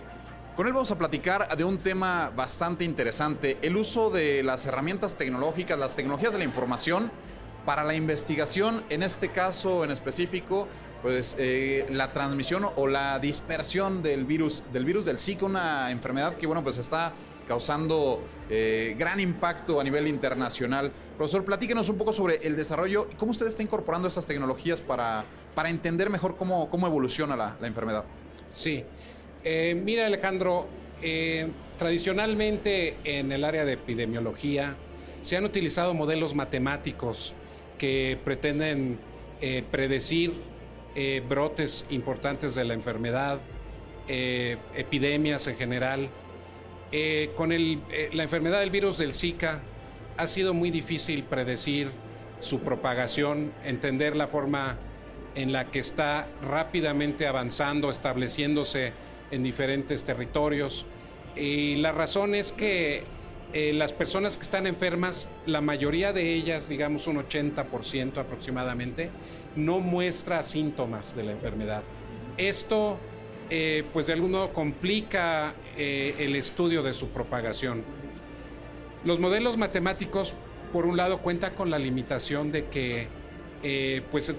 Con 0.58 0.66
él 0.66 0.72
vamos 0.72 0.90
a 0.90 0.98
platicar 0.98 1.56
de 1.56 1.62
un 1.62 1.78
tema 1.78 2.32
bastante 2.34 2.84
interesante, 2.84 3.58
el 3.62 3.76
uso 3.76 4.10
de 4.10 4.42
las 4.42 4.66
herramientas 4.66 5.14
tecnológicas, 5.16 5.78
las 5.78 5.94
tecnologías 5.94 6.32
de 6.32 6.40
la 6.40 6.44
información 6.44 7.12
para 7.64 7.84
la 7.84 7.94
investigación, 7.94 8.82
en 8.88 9.04
este 9.04 9.28
caso 9.28 9.84
en 9.84 9.92
específico, 9.92 10.66
pues 11.00 11.36
eh, 11.38 11.86
la 11.90 12.12
transmisión 12.12 12.66
o 12.74 12.88
la 12.88 13.20
dispersión 13.20 14.02
del 14.02 14.24
virus, 14.24 14.64
del 14.72 14.84
virus 14.84 15.04
del 15.04 15.20
Zika, 15.20 15.46
una 15.46 15.92
enfermedad 15.92 16.34
que 16.34 16.48
bueno, 16.48 16.64
pues 16.64 16.76
está 16.78 17.12
causando 17.46 18.20
eh, 18.50 18.96
gran 18.98 19.20
impacto 19.20 19.80
a 19.80 19.84
nivel 19.84 20.08
internacional. 20.08 20.90
Profesor, 21.16 21.44
platíquenos 21.44 21.88
un 21.88 21.98
poco 21.98 22.12
sobre 22.12 22.44
el 22.44 22.56
desarrollo 22.56 23.06
y 23.12 23.14
cómo 23.14 23.30
usted 23.30 23.46
está 23.46 23.62
incorporando 23.62 24.08
estas 24.08 24.26
tecnologías 24.26 24.80
para, 24.80 25.24
para 25.54 25.70
entender 25.70 26.10
mejor 26.10 26.36
cómo, 26.36 26.68
cómo 26.68 26.88
evoluciona 26.88 27.36
la, 27.36 27.56
la 27.60 27.68
enfermedad. 27.68 28.02
Sí, 28.50 28.82
eh, 29.44 29.80
mira 29.82 30.06
Alejandro, 30.06 30.66
eh, 31.02 31.48
tradicionalmente 31.78 32.96
en 33.04 33.30
el 33.32 33.44
área 33.44 33.64
de 33.64 33.74
epidemiología 33.74 34.76
se 35.22 35.36
han 35.36 35.44
utilizado 35.44 35.94
modelos 35.94 36.34
matemáticos 36.34 37.34
que 37.76 38.18
pretenden 38.24 38.98
eh, 39.40 39.62
predecir 39.70 40.32
brotes 41.28 41.86
importantes 41.90 42.56
de 42.56 42.64
la 42.64 42.74
enfermedad, 42.74 43.38
epidemias 44.08 45.46
en 45.46 45.56
general. 45.56 46.08
Con 47.36 47.50
la 47.50 48.22
enfermedad 48.24 48.58
del 48.58 48.70
virus 48.70 48.98
del 48.98 49.14
Zika 49.14 49.60
ha 50.16 50.26
sido 50.26 50.54
muy 50.54 50.72
difícil 50.72 51.22
predecir 51.22 51.92
su 52.40 52.58
propagación, 52.60 53.52
entender 53.64 54.16
la 54.16 54.26
forma 54.26 54.76
en 55.36 55.52
la 55.52 55.70
que 55.70 55.78
está 55.78 56.26
rápidamente 56.42 57.28
avanzando, 57.28 57.90
estableciéndose 57.90 58.92
en 59.30 59.42
diferentes 59.42 60.04
territorios. 60.04 60.86
Y 61.36 61.76
la 61.76 61.92
razón 61.92 62.34
es 62.34 62.52
que 62.52 63.04
eh, 63.52 63.72
las 63.72 63.94
personas 63.94 64.36
que 64.36 64.42
están 64.42 64.66
enfermas, 64.66 65.28
la 65.46 65.62
mayoría 65.62 66.12
de 66.12 66.34
ellas, 66.34 66.68
digamos 66.68 67.06
un 67.06 67.16
80% 67.16 68.18
aproximadamente, 68.18 69.10
no 69.56 69.80
muestra 69.80 70.42
síntomas 70.42 71.16
de 71.16 71.24
la 71.24 71.32
enfermedad. 71.32 71.82
Esto, 72.36 72.98
eh, 73.48 73.84
pues 73.92 74.06
de 74.06 74.12
algún 74.12 74.32
modo, 74.32 74.52
complica 74.52 75.54
eh, 75.78 76.14
el 76.18 76.36
estudio 76.36 76.82
de 76.82 76.92
su 76.92 77.08
propagación. 77.08 77.84
Los 79.04 79.18
modelos 79.18 79.56
matemáticos, 79.56 80.34
por 80.72 80.84
un 80.84 80.98
lado, 80.98 81.18
cuentan 81.18 81.54
con 81.54 81.70
la 81.70 81.78
limitación 81.78 82.52
de 82.52 82.66
que, 82.66 83.08
pues, 84.10 84.34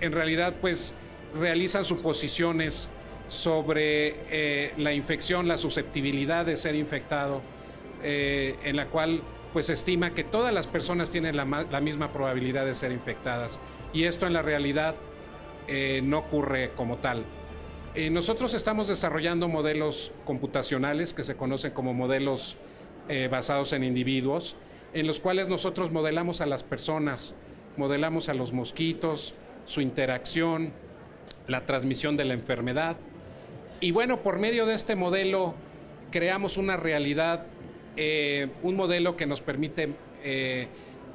en 0.00 0.12
realidad, 0.12 0.54
pues, 0.60 0.94
realizan 1.38 1.84
suposiciones 1.84 2.90
sobre 3.28 4.14
eh, 4.30 4.72
la 4.76 4.92
infección, 4.92 5.48
la 5.48 5.56
susceptibilidad 5.56 6.46
de 6.46 6.56
ser 6.56 6.74
infectado, 6.74 7.42
eh, 8.02 8.56
en 8.64 8.76
la 8.76 8.86
cual 8.86 9.22
pues 9.52 9.70
estima 9.70 10.10
que 10.10 10.22
todas 10.22 10.52
las 10.52 10.66
personas 10.66 11.10
tienen 11.10 11.36
la, 11.36 11.44
misma 11.80 12.12
probabilidad 12.12 12.66
de 12.66 12.74
ser 12.74 12.92
infectadas. 12.92 13.58
Y 13.92 14.04
esto 14.04 14.26
en 14.26 14.34
la 14.34 14.42
realidad 14.42 14.94
eh, 15.66 16.00
no 16.04 16.18
ocurre 16.18 16.70
como 16.76 16.96
tal. 16.96 17.24
Nosotros 18.10 18.52
estamos 18.52 18.88
desarrollando 18.88 19.48
modelos 19.48 20.12
computacionales 20.26 21.14
que 21.14 21.24
se 21.24 21.34
conocen 21.34 21.72
como 21.72 21.94
modelos 21.94 22.58
basados 23.30 23.72
en 23.72 23.84
individuos, 23.84 24.54
en 24.92 25.06
los 25.06 25.18
cuales 25.18 25.48
nosotros 25.48 25.90
modelamos 25.90 26.42
a 26.42 26.46
las 26.46 26.62
personas, 26.62 27.34
modelamos 27.78 28.28
a 28.28 28.34
los 28.34 28.52
mosquitos, 28.52 29.32
su 29.64 29.80
interacción, 29.80 30.74
la 31.48 31.64
transmisión 31.64 32.16
de 32.16 32.24
la 32.24 32.34
enfermedad. 32.34 32.96
Y 33.80 33.90
bueno, 33.90 34.22
por 34.22 34.38
medio 34.38 34.64
de 34.64 34.74
este 34.74 34.96
modelo 34.96 35.54
creamos 36.10 36.56
una 36.56 36.78
realidad, 36.78 37.44
eh, 37.96 38.48
un 38.62 38.74
modelo 38.74 39.16
que 39.16 39.26
nos 39.26 39.42
permite 39.42 39.90
eh, 40.24 40.68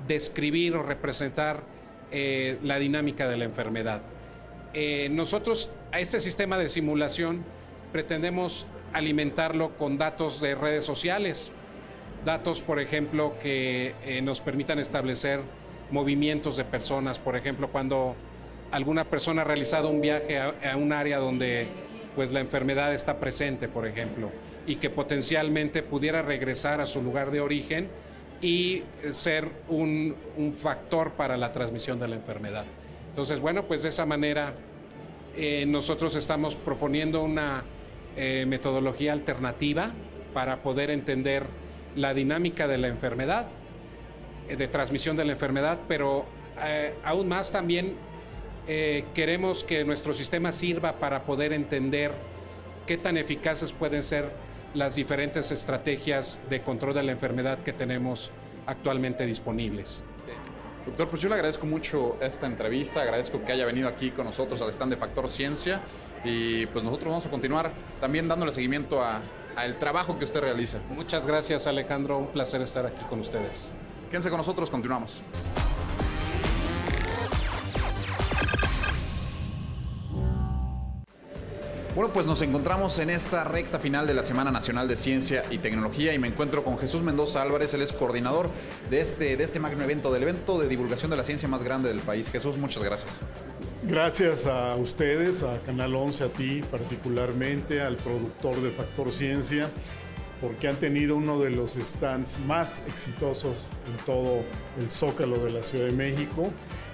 describir 0.07 0.75
o 0.75 0.83
representar 0.83 1.63
eh, 2.11 2.59
la 2.61 2.77
dinámica 2.77 3.27
de 3.27 3.37
la 3.37 3.45
enfermedad. 3.45 4.01
Nosotros 5.09 5.69
a 5.91 5.99
este 5.99 6.21
sistema 6.21 6.57
de 6.57 6.69
simulación 6.69 7.43
pretendemos 7.91 8.65
alimentarlo 8.93 9.77
con 9.77 9.97
datos 9.97 10.39
de 10.39 10.55
redes 10.55 10.85
sociales, 10.85 11.51
datos, 12.23 12.61
por 12.61 12.79
ejemplo, 12.79 13.33
que 13.43 14.21
nos 14.23 14.39
permitan 14.39 14.79
establecer 14.79 15.41
movimientos 15.89 16.55
de 16.55 16.63
personas, 16.63 17.19
por 17.19 17.35
ejemplo, 17.35 17.67
cuando 17.67 18.15
alguna 18.71 19.03
persona 19.03 19.41
ha 19.41 19.45
realizado 19.45 19.89
un 19.89 19.99
viaje 19.99 20.39
a 20.39 20.77
un 20.77 20.93
área 20.93 21.17
donde 21.17 21.67
pues 22.15 22.31
la 22.31 22.39
enfermedad 22.39 22.93
está 22.93 23.19
presente, 23.19 23.67
por 23.67 23.87
ejemplo, 23.87 24.31
y 24.67 24.75
que 24.75 24.89
potencialmente 24.89 25.83
pudiera 25.83 26.21
regresar 26.21 26.81
a 26.81 26.85
su 26.85 27.01
lugar 27.01 27.31
de 27.31 27.41
origen 27.41 27.89
y 28.41 28.83
ser 29.11 29.47
un, 29.69 30.15
un 30.37 30.53
factor 30.53 31.11
para 31.11 31.37
la 31.37 31.51
transmisión 31.51 31.99
de 31.99 32.07
la 32.07 32.15
enfermedad. 32.15 32.65
Entonces, 33.09 33.39
bueno, 33.39 33.63
pues 33.63 33.83
de 33.83 33.89
esa 33.89 34.05
manera 34.05 34.53
eh, 35.37 35.65
nosotros 35.65 36.15
estamos 36.15 36.55
proponiendo 36.55 37.23
una 37.23 37.63
eh, 38.17 38.45
metodología 38.47 39.13
alternativa 39.13 39.91
para 40.33 40.57
poder 40.57 40.91
entender 40.91 41.45
la 41.95 42.13
dinámica 42.13 42.67
de 42.67 42.77
la 42.77 42.87
enfermedad, 42.89 43.47
eh, 44.49 44.57
de 44.57 44.67
transmisión 44.67 45.15
de 45.15 45.25
la 45.25 45.33
enfermedad, 45.33 45.79
pero 45.87 46.25
aún 47.03 47.27
más 47.27 47.51
también 47.51 47.95
eh, 48.73 49.03
queremos 49.13 49.65
que 49.65 49.83
nuestro 49.83 50.13
sistema 50.13 50.53
sirva 50.53 50.93
para 50.93 51.23
poder 51.23 51.51
entender 51.51 52.13
qué 52.87 52.95
tan 52.95 53.17
eficaces 53.17 53.73
pueden 53.73 54.01
ser 54.01 54.31
las 54.73 54.95
diferentes 54.95 55.51
estrategias 55.51 56.39
de 56.49 56.61
control 56.61 56.93
de 56.93 57.03
la 57.03 57.11
enfermedad 57.11 57.59
que 57.65 57.73
tenemos 57.73 58.31
actualmente 58.65 59.25
disponibles. 59.25 60.05
Doctor, 60.85 61.09
pues 61.09 61.21
yo 61.21 61.27
le 61.27 61.35
agradezco 61.35 61.65
mucho 61.65 62.15
esta 62.21 62.47
entrevista, 62.47 63.01
agradezco 63.01 63.43
que 63.43 63.51
haya 63.51 63.65
venido 63.65 63.89
aquí 63.89 64.11
con 64.11 64.23
nosotros 64.23 64.61
al 64.61 64.69
stand 64.69 64.93
de 64.93 64.97
Factor 64.97 65.27
Ciencia 65.27 65.81
y 66.23 66.65
pues 66.67 66.81
nosotros 66.81 67.09
vamos 67.09 67.25
a 67.25 67.29
continuar 67.29 67.73
también 67.99 68.29
dándole 68.29 68.53
seguimiento 68.53 69.03
al 69.03 69.79
trabajo 69.79 70.17
que 70.17 70.23
usted 70.23 70.39
realiza. 70.39 70.79
Muchas 70.95 71.27
gracias 71.27 71.67
Alejandro, 71.67 72.19
un 72.19 72.27
placer 72.27 72.61
estar 72.61 72.85
aquí 72.85 73.03
con 73.09 73.19
ustedes. 73.19 73.69
Quédense 74.09 74.29
con 74.29 74.37
nosotros, 74.37 74.69
continuamos. 74.69 75.21
Bueno, 81.93 82.13
pues 82.13 82.25
nos 82.25 82.41
encontramos 82.41 82.99
en 82.99 83.09
esta 83.09 83.43
recta 83.43 83.77
final 83.77 84.07
de 84.07 84.13
la 84.13 84.23
Semana 84.23 84.49
Nacional 84.49 84.87
de 84.87 84.95
Ciencia 84.95 85.43
y 85.51 85.57
Tecnología 85.57 86.13
y 86.13 86.19
me 86.19 86.29
encuentro 86.29 86.63
con 86.63 86.79
Jesús 86.79 87.01
Mendoza 87.01 87.41
Álvarez, 87.41 87.73
él 87.73 87.81
es 87.81 87.91
coordinador 87.91 88.49
de 88.89 89.01
este, 89.01 89.35
de 89.35 89.43
este 89.43 89.59
magno 89.59 89.83
evento, 89.83 90.09
del 90.13 90.23
evento 90.23 90.57
de 90.57 90.69
divulgación 90.69 91.11
de 91.11 91.17
la 91.17 91.25
ciencia 91.25 91.49
más 91.49 91.63
grande 91.63 91.89
del 91.89 91.99
país. 91.99 92.31
Jesús, 92.31 92.57
muchas 92.57 92.81
gracias. 92.81 93.17
Gracias 93.83 94.45
a 94.45 94.77
ustedes, 94.77 95.43
a 95.43 95.59
Canal 95.65 95.93
11, 95.93 96.23
a 96.23 96.29
ti 96.29 96.61
particularmente, 96.71 97.81
al 97.81 97.97
productor 97.97 98.61
de 98.61 98.71
Factor 98.71 99.11
Ciencia, 99.11 99.69
porque 100.39 100.69
han 100.69 100.77
tenido 100.77 101.17
uno 101.17 101.41
de 101.41 101.49
los 101.49 101.73
stands 101.73 102.39
más 102.47 102.81
exitosos 102.87 103.67
en 103.85 104.05
todo 104.05 104.43
el 104.79 104.89
zócalo 104.89 105.37
de 105.43 105.51
la 105.51 105.61
Ciudad 105.61 105.87
de 105.87 105.91
México. 105.91 106.51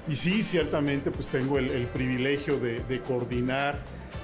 Y 0.07 0.15
sí, 0.15 0.41
ciertamente, 0.41 1.11
pues 1.11 1.27
tengo 1.27 1.59
el, 1.59 1.87
privilegio 1.87 2.59
de, 2.59 3.01
coordinar 3.05 3.79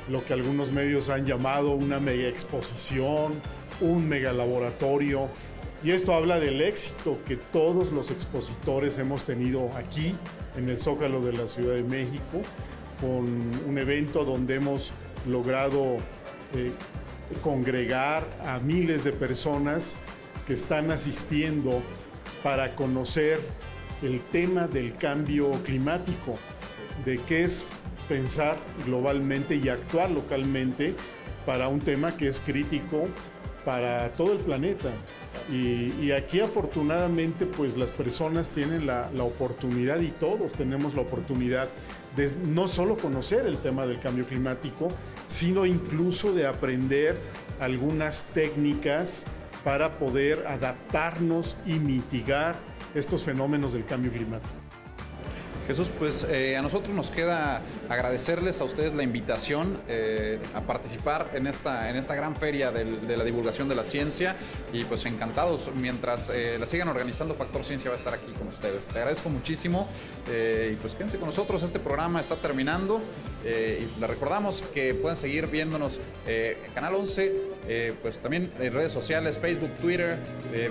lo 0.10 0.24
que 0.24 0.34
algunos 0.34 0.72
medios 0.72 1.10
han 1.10 1.26
llamado 1.26 1.72
una 1.72 2.00
mega 2.00 2.28
exposición, 2.28 3.34
un 3.82 4.08
mega 4.08 4.32
laboratorio. 4.32 5.30
Y 5.84 5.92
esto 5.92 6.14
habla 6.14 6.40
del 6.40 6.62
éxito 6.62 7.20
que 7.26 7.36
todos 7.36 7.92
los 7.92 8.12
expositores 8.12 8.98
hemos 8.98 9.26
tenido 9.26 9.70
aquí 9.76 10.16
en 10.56 10.70
el 10.70 10.80
Zócalo 10.80 11.22
de 11.22 11.34
la 11.34 11.48
Ciudad 11.50 11.76
de 11.76 11.84
México, 11.84 12.42
con 13.02 13.26
un 13.68 13.78
evento 13.78 14.24
donde 14.24 14.56
hemos 14.56 14.94
logrado 15.28 15.98
eh, 16.56 16.72
congregar 17.42 18.26
a 18.46 18.60
miles 18.60 19.04
de 19.04 19.12
personas 19.12 19.98
que 20.48 20.54
están 20.54 20.92
asistiendo 20.92 21.82
para 22.42 22.76
conocer 22.76 23.40
el 24.02 24.22
tema 24.22 24.68
del 24.68 24.96
cambio 24.96 25.52
climático, 25.64 26.36
de 27.06 27.18
qué 27.28 27.44
es 27.44 27.74
pensar 28.08 28.58
globalmente 28.86 29.56
y 29.56 29.70
actuar 29.70 30.12
localmente 30.12 30.94
para 31.46 31.68
un 31.68 31.80
tema 31.80 32.16
que 32.16 32.28
es 32.28 32.40
crítico 32.40 33.08
para 33.66 34.10
todo 34.10 34.34
el 34.34 34.40
planeta. 34.40 34.90
Y, 35.52 36.12
aquí 36.12 36.40
afortunadamente 36.40 37.46
pues 37.46 37.76
las 37.76 37.92
personas 37.92 38.50
tienen 38.50 38.86
la, 38.86 39.10
la, 39.14 39.24
oportunidad 39.24 40.00
y 40.00 40.10
todos 40.10 40.54
tenemos 40.54 40.94
la 40.94 41.02
oportunidad 41.02 41.68
de 42.16 42.32
no 42.48 42.68
solo 42.68 42.98
conocer 42.98 43.46
el 43.48 43.58
tema 43.58 43.86
del 43.86 44.00
cambio 44.00 44.26
climático, 44.26 44.90
sino 45.28 45.66
incluso 45.66 46.34
de 46.34 46.46
aprender 46.46 47.18
algunas 47.60 48.26
técnicas 48.26 49.26
para 49.64 49.98
poder 49.98 50.46
adaptarnos 50.48 51.58
y 51.66 51.74
mitigar 51.74 52.56
estos 52.96 53.24
fenómenos 53.24 53.74
del 53.74 53.86
cambio 53.86 54.12
climático. 54.12 54.54
Jesús, 55.68 55.90
pues 55.98 56.28
eh, 56.30 56.58
a 56.58 56.62
nosotros 56.62 56.94
nos 56.94 57.10
queda 57.10 57.62
agradecerles 57.88 58.60
a 58.60 58.66
ustedes 58.66 58.94
la 58.94 59.04
invitación 59.04 59.78
eh, 59.88 60.40
a 60.54 60.62
participar 60.62 61.30
en 61.34 61.48
esta, 61.48 61.90
en 61.90 61.96
esta 61.96 62.16
gran 62.16 62.36
feria 62.36 62.72
de 62.72 63.18
la 63.18 63.24
divulgación 63.24 63.70
de 63.70 63.76
la 63.76 63.86
ciencia 63.86 64.36
y 64.74 64.84
pues 64.84 65.06
encantados, 65.06 65.70
mientras 65.74 66.30
eh, 66.30 66.58
la 66.60 66.66
sigan 66.66 66.90
organizando, 66.90 67.36
Factor 67.36 67.64
Ciencia 67.64 67.90
va 67.90 67.96
a 67.96 67.98
estar 67.98 68.14
aquí 68.14 68.32
con 68.38 68.50
ustedes. 68.50 68.88
Te 68.88 69.00
agradezco 69.00 69.30
muchísimo 69.30 69.88
y 70.28 70.76
pues 70.76 70.94
quédense 70.96 71.18
con 71.18 71.28
nosotros, 71.28 71.64
este 71.64 71.80
programa 71.80 72.20
está 72.20 72.36
terminando 72.36 73.00
y 73.44 74.00
les 74.00 74.10
recordamos 74.10 74.62
que 74.74 74.94
pueden 74.94 75.16
seguir 75.16 75.48
viéndonos 75.48 76.00
en 76.26 76.72
Canal 76.74 76.96
11, 76.96 77.53
pues 78.02 78.18
también 78.18 78.52
en 78.60 78.74
redes 78.74 78.92
sociales, 78.92 79.40
Facebook, 79.40 79.72
Twitter, 79.82 80.18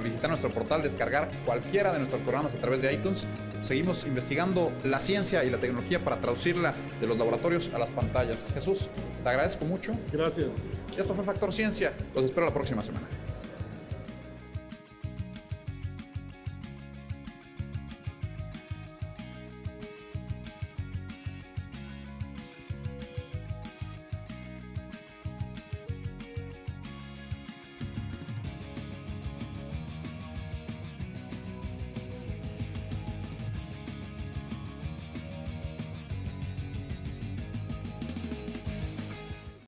visitar 0.02 0.28
nuestro 0.28 0.50
portal, 0.50 0.82
descargar 0.82 1.28
cualquiera 1.46 1.92
de 1.92 1.98
nuestros 1.98 2.20
programas 2.22 2.54
a 2.54 2.58
través 2.58 2.82
de 2.82 2.92
iTunes. 2.92 3.26
Seguimos 3.62 4.04
investigando 4.06 4.72
la 4.84 5.00
ciencia 5.00 5.44
y 5.44 5.50
la 5.50 5.58
tecnología 5.58 6.00
para 6.00 6.16
traducirla 6.16 6.74
de 7.00 7.06
los 7.06 7.16
laboratorios 7.16 7.70
a 7.72 7.78
las 7.78 7.90
pantallas. 7.90 8.44
Jesús, 8.54 8.88
te 9.22 9.28
agradezco 9.28 9.64
mucho. 9.64 9.92
Gracias. 10.12 10.48
Esto 10.96 11.14
fue 11.14 11.24
Factor 11.24 11.52
Ciencia. 11.52 11.92
Los 12.14 12.24
espero 12.24 12.46
la 12.46 12.52
próxima 12.52 12.82
semana. 12.82 13.06